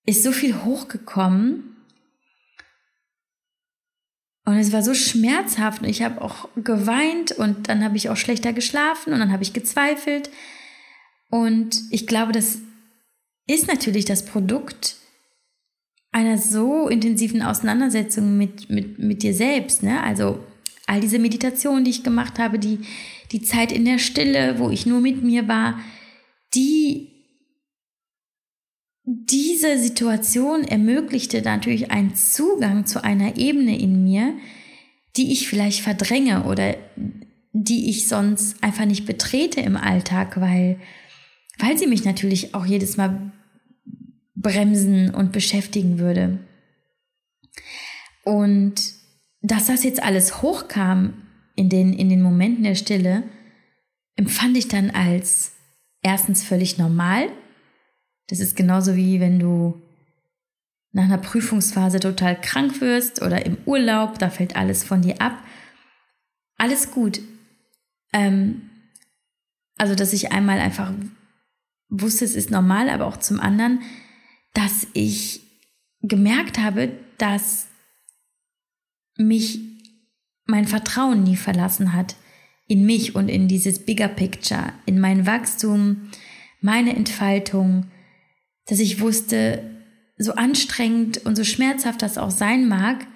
[0.05, 1.72] ist so viel hochgekommen
[4.45, 8.17] und es war so schmerzhaft und ich habe auch geweint und dann habe ich auch
[8.17, 10.29] schlechter geschlafen und dann habe ich gezweifelt.
[11.29, 12.59] Und ich glaube, das
[13.47, 14.97] ist natürlich das Produkt
[16.11, 19.81] einer so intensiven Auseinandersetzung mit, mit, mit dir selbst.
[19.81, 20.03] Ne?
[20.03, 20.39] Also
[20.87, 22.79] all diese Meditationen, die ich gemacht habe, die,
[23.31, 25.79] die Zeit in der Stille, wo ich nur mit mir war,
[26.53, 27.12] die
[29.05, 34.33] diese Situation ermöglichte natürlich einen Zugang zu einer Ebene in mir,
[35.17, 36.77] die ich vielleicht verdränge oder
[37.51, 40.79] die ich sonst einfach nicht betrete im Alltag, weil,
[41.59, 43.31] weil sie mich natürlich auch jedes Mal
[44.35, 46.39] bremsen und beschäftigen würde.
[48.23, 48.75] Und
[49.41, 51.13] dass das jetzt alles hochkam
[51.55, 53.23] in den, in den Momenten der Stille,
[54.15, 55.51] empfand ich dann als
[56.01, 57.29] erstens völlig normal
[58.33, 59.79] das ist genauso wie wenn du
[60.91, 65.37] nach einer Prüfungsphase total krank wirst oder im Urlaub, da fällt alles von dir ab.
[66.57, 67.21] Alles gut.
[68.11, 68.71] Ähm,
[69.77, 70.91] also, dass ich einmal einfach
[71.89, 73.83] wusste, es ist normal, aber auch zum anderen,
[74.55, 75.41] dass ich
[76.01, 77.67] gemerkt habe, dass
[79.15, 79.59] mich
[80.45, 82.15] mein Vertrauen nie verlassen hat
[82.67, 86.09] in mich und in dieses Bigger Picture, in mein Wachstum,
[86.61, 87.91] meine Entfaltung,
[88.67, 89.63] dass ich wusste,
[90.17, 93.07] so anstrengend und so schmerzhaft das auch sein mag,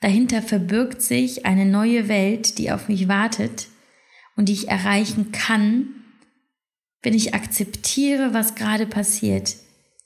[0.00, 3.68] dahinter verbirgt sich eine neue Welt, die auf mich wartet
[4.36, 5.88] und die ich erreichen kann,
[7.02, 9.56] wenn ich akzeptiere, was gerade passiert,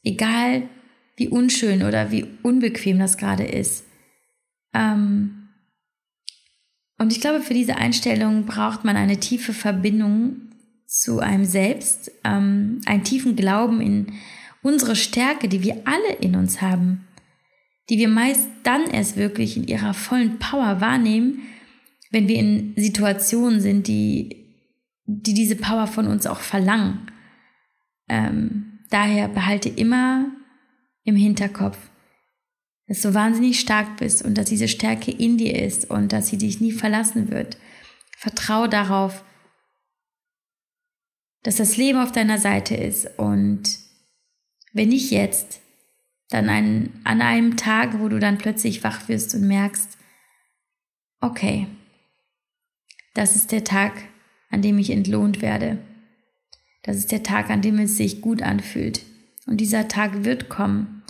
[0.02, 0.68] egal
[1.16, 3.84] wie unschön oder wie unbequem das gerade ist.
[4.74, 5.48] Ähm
[6.98, 10.52] und ich glaube, für diese Einstellung braucht man eine tiefe Verbindung
[10.86, 14.12] zu einem selbst, ähm, einen tiefen Glauben in
[14.66, 17.06] unsere Stärke, die wir alle in uns haben,
[17.88, 21.42] die wir meist dann erst wirklich in ihrer vollen Power wahrnehmen,
[22.10, 24.44] wenn wir in Situationen sind, die,
[25.04, 27.12] die diese Power von uns auch verlangen.
[28.08, 30.32] Ähm, daher behalte immer
[31.04, 31.78] im Hinterkopf,
[32.88, 36.38] dass du wahnsinnig stark bist und dass diese Stärke in dir ist und dass sie
[36.38, 37.56] dich nie verlassen wird.
[38.16, 39.24] Vertraue darauf,
[41.44, 43.85] dass das Leben auf deiner Seite ist und
[44.72, 45.60] wenn nicht jetzt,
[46.30, 49.96] dann ein, an einem Tag, wo du dann plötzlich wach wirst und merkst,
[51.20, 51.66] okay,
[53.14, 53.92] das ist der Tag,
[54.50, 55.78] an dem ich entlohnt werde.
[56.82, 59.02] Das ist der Tag, an dem es sich gut anfühlt.
[59.46, 61.02] Und dieser Tag wird kommen.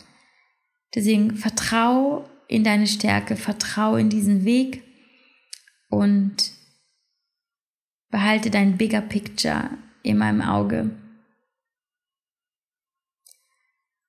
[0.95, 4.83] Deswegen vertrau in deine Stärke, vertrau in diesen Weg
[5.89, 6.53] und
[8.11, 9.71] behalte dein Bigger Picture
[10.03, 10.91] in meinem Auge.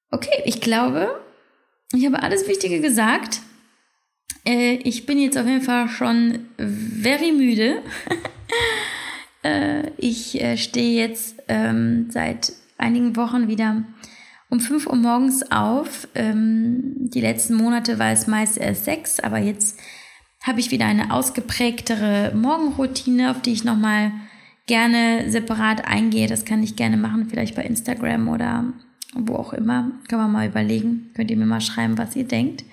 [0.09, 1.19] Okay, ich glaube,
[1.93, 3.41] ich habe alles Wichtige gesagt.
[4.45, 7.81] Äh, ich bin jetzt auf jeden Fall schon very müde.
[9.43, 13.83] äh, ich äh, stehe jetzt ähm, seit einigen Wochen wieder
[14.49, 16.07] um 5 Uhr morgens auf.
[16.15, 19.77] Ähm, die letzten Monate war es meist erst 6, aber jetzt
[20.43, 24.13] habe ich wieder eine ausgeprägtere Morgenroutine, auf die ich nochmal
[24.67, 26.27] gerne separat eingehe.
[26.27, 28.73] Das kann ich gerne machen, vielleicht bei Instagram oder
[29.13, 29.91] wo auch immer.
[30.07, 31.11] Kann man mal überlegen.
[31.15, 32.65] Könnt ihr mir mal schreiben, was ihr denkt.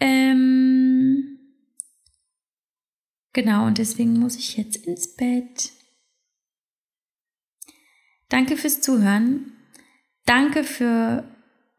[0.00, 1.38] Ähm,
[3.32, 5.72] genau, und deswegen muss ich jetzt ins Bett.
[8.28, 9.52] Danke fürs Zuhören.
[10.26, 11.24] Danke für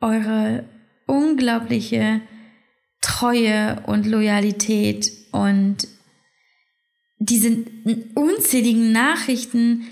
[0.02, 0.68] eure
[1.06, 2.22] unglaubliche
[3.02, 5.88] Treue und Loyalität und
[7.20, 7.66] diese
[8.16, 9.86] unzähligen Nachrichten,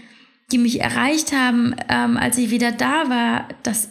[0.52, 3.90] die mich erreicht haben, ähm, als ich wieder da war, dass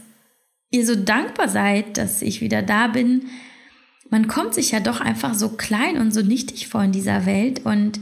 [0.70, 3.26] ihr so dankbar seid, dass ich wieder da bin.
[4.10, 7.64] Man kommt sich ja doch einfach so klein und so nichtig vor in dieser Welt
[7.64, 8.00] und,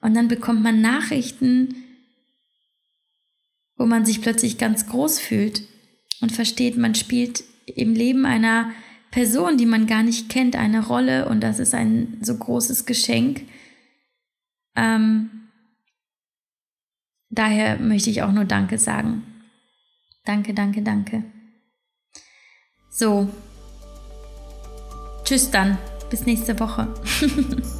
[0.00, 1.74] und dann bekommt man Nachrichten,
[3.76, 5.62] wo man sich plötzlich ganz groß fühlt
[6.20, 8.72] und versteht, man spielt im Leben einer
[9.10, 13.42] Person, die man gar nicht kennt, eine Rolle und das ist ein so großes Geschenk.
[14.76, 15.37] Ähm,
[17.30, 19.22] Daher möchte ich auch nur Danke sagen.
[20.24, 21.24] Danke, danke, danke.
[22.90, 23.28] So.
[25.24, 25.78] Tschüss dann.
[26.10, 26.88] Bis nächste Woche.